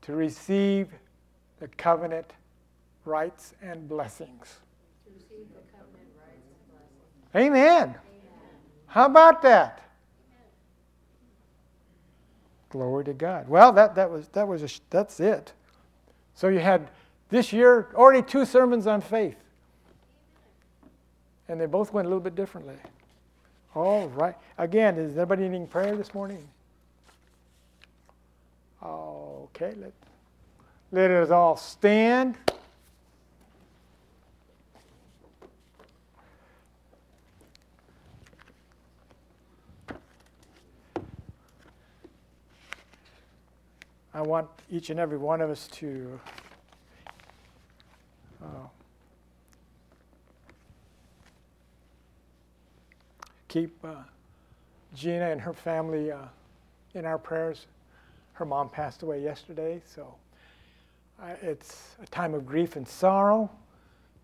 to 0.00 0.14
receive 0.14 0.88
the 1.60 1.68
covenant 1.68 2.32
rights 3.08 3.54
and 3.62 3.88
blessings. 3.88 4.60
Amen. 7.34 7.94
How 8.86 9.06
about 9.06 9.42
that? 9.42 9.82
Glory 12.70 13.04
to 13.04 13.14
God. 13.14 13.48
Well, 13.48 13.72
that, 13.72 13.94
that 13.94 14.10
was 14.10 14.28
that 14.28 14.46
was 14.46 14.62
a, 14.62 14.68
that's 14.90 15.20
it. 15.20 15.52
So 16.34 16.48
you 16.48 16.58
had 16.58 16.88
this 17.30 17.52
year 17.52 17.88
already 17.94 18.22
two 18.22 18.44
sermons 18.44 18.86
on 18.86 19.00
faith. 19.00 19.36
And 21.48 21.60
they 21.60 21.66
both 21.66 21.92
went 21.92 22.06
a 22.06 22.08
little 22.08 22.22
bit 22.22 22.34
differently. 22.34 22.76
All 23.74 24.08
right. 24.08 24.34
Again, 24.58 24.98
is 24.98 25.16
anybody 25.16 25.48
needing 25.48 25.66
prayer 25.66 25.96
this 25.96 26.12
morning? 26.12 26.46
Okay, 28.82 29.74
let, 29.76 29.92
let 30.92 31.10
us 31.10 31.30
all 31.30 31.56
stand. 31.56 32.36
I 44.18 44.22
want 44.22 44.48
each 44.68 44.90
and 44.90 44.98
every 44.98 45.16
one 45.16 45.40
of 45.40 45.48
us 45.48 45.68
to 45.74 46.18
uh, 48.42 48.66
keep 53.46 53.78
uh, 53.84 53.94
Gina 54.92 55.30
and 55.30 55.40
her 55.40 55.52
family 55.52 56.10
uh, 56.10 56.22
in 56.94 57.04
our 57.04 57.16
prayers. 57.16 57.66
Her 58.32 58.44
mom 58.44 58.70
passed 58.70 59.04
away 59.04 59.22
yesterday, 59.22 59.80
so 59.86 60.12
uh, 61.22 61.34
it's 61.40 61.94
a 62.02 62.06
time 62.06 62.34
of 62.34 62.44
grief 62.44 62.74
and 62.74 62.88
sorrow, 62.88 63.48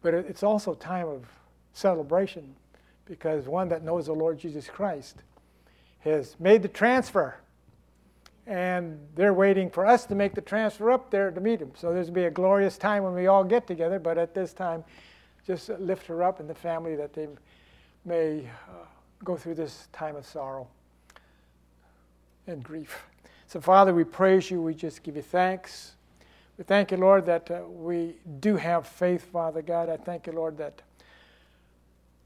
but 0.02 0.12
it's 0.12 0.42
also 0.42 0.72
a 0.72 0.76
time 0.76 1.06
of 1.06 1.24
celebration 1.72 2.56
because 3.04 3.46
one 3.46 3.68
that 3.68 3.84
knows 3.84 4.06
the 4.06 4.12
Lord 4.12 4.40
Jesus 4.40 4.66
Christ 4.66 5.18
has 6.00 6.34
made 6.40 6.62
the 6.62 6.68
transfer. 6.68 7.36
And 8.46 8.98
they're 9.14 9.34
waiting 9.34 9.70
for 9.70 9.86
us 9.86 10.04
to 10.06 10.14
make 10.14 10.34
the 10.34 10.42
transfer 10.42 10.90
up 10.90 11.10
there 11.10 11.30
to 11.30 11.40
meet 11.40 11.60
him. 11.60 11.72
So 11.76 11.92
there's 11.94 12.06
going 12.06 12.14
to 12.14 12.20
be 12.20 12.24
a 12.26 12.30
glorious 12.30 12.76
time 12.76 13.02
when 13.02 13.14
we 13.14 13.26
all 13.26 13.44
get 13.44 13.66
together, 13.66 13.98
but 13.98 14.18
at 14.18 14.34
this 14.34 14.52
time, 14.52 14.84
just 15.46 15.68
lift 15.68 16.06
her 16.06 16.22
up 16.22 16.40
and 16.40 16.48
the 16.48 16.54
family 16.54 16.94
that 16.96 17.12
they 17.12 17.28
may 18.04 18.40
uh, 18.68 18.84
go 19.22 19.36
through 19.36 19.54
this 19.54 19.88
time 19.92 20.16
of 20.16 20.26
sorrow 20.26 20.66
and 22.46 22.62
grief. 22.62 23.04
So, 23.46 23.60
Father, 23.60 23.94
we 23.94 24.04
praise 24.04 24.50
you. 24.50 24.60
We 24.60 24.74
just 24.74 25.02
give 25.02 25.16
you 25.16 25.22
thanks. 25.22 25.92
We 26.58 26.64
thank 26.64 26.90
you, 26.90 26.96
Lord, 26.98 27.26
that 27.26 27.50
uh, 27.50 27.62
we 27.68 28.16
do 28.40 28.56
have 28.56 28.86
faith, 28.86 29.24
Father 29.32 29.62
God. 29.62 29.88
I 29.88 29.96
thank 29.96 30.26
you, 30.26 30.32
Lord, 30.32 30.56
that 30.58 30.82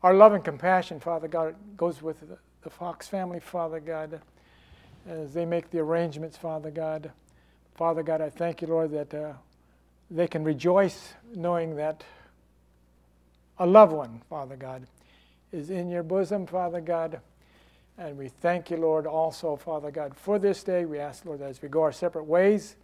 our 0.02 0.14
love 0.14 0.32
and 0.32 0.44
compassion, 0.44 1.00
Father 1.00 1.28
God, 1.28 1.54
goes 1.76 2.02
with 2.02 2.20
the, 2.20 2.38
the 2.62 2.70
Fox 2.70 3.08
family, 3.08 3.40
Father 3.40 3.80
God, 3.80 4.20
as 5.08 5.32
they 5.32 5.46
make 5.46 5.70
the 5.70 5.78
arrangements, 5.78 6.36
Father 6.36 6.70
God. 6.70 7.10
Father 7.74 8.02
God, 8.02 8.20
I 8.20 8.28
thank 8.28 8.60
you, 8.60 8.68
Lord, 8.68 8.90
that 8.90 9.14
uh, 9.14 9.32
they 10.10 10.28
can 10.28 10.44
rejoice 10.44 11.14
knowing 11.34 11.76
that 11.76 12.04
a 13.58 13.66
loved 13.66 13.92
one, 13.92 14.20
Father 14.28 14.56
God, 14.56 14.86
is 15.50 15.70
in 15.70 15.88
your 15.88 16.02
bosom, 16.02 16.46
Father 16.46 16.80
God. 16.80 17.20
And 17.96 18.16
we 18.16 18.28
thank 18.28 18.70
you, 18.70 18.76
Lord, 18.76 19.06
also, 19.06 19.56
Father 19.56 19.90
God, 19.90 20.14
for 20.16 20.38
this 20.38 20.62
day. 20.62 20.84
We 20.84 20.98
ask, 20.98 21.24
Lord, 21.24 21.40
as 21.40 21.60
we 21.60 21.68
go 21.68 21.82
our 21.82 21.92
separate 21.92 22.26
ways, 22.26 22.76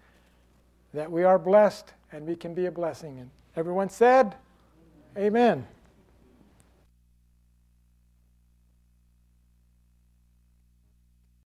that 0.93 1.11
we 1.11 1.25
are 1.25 1.39
blessed 1.39 1.93
and 2.11 2.27
we 2.27 2.37
can 2.37 2.55
be 2.55 2.67
a 2.67 2.73
blessing. 2.73 3.19
And 3.21 3.31
everyone 3.55 3.91
said, 3.91 4.35
Amen. 5.17 5.27
Amen. 5.27 5.67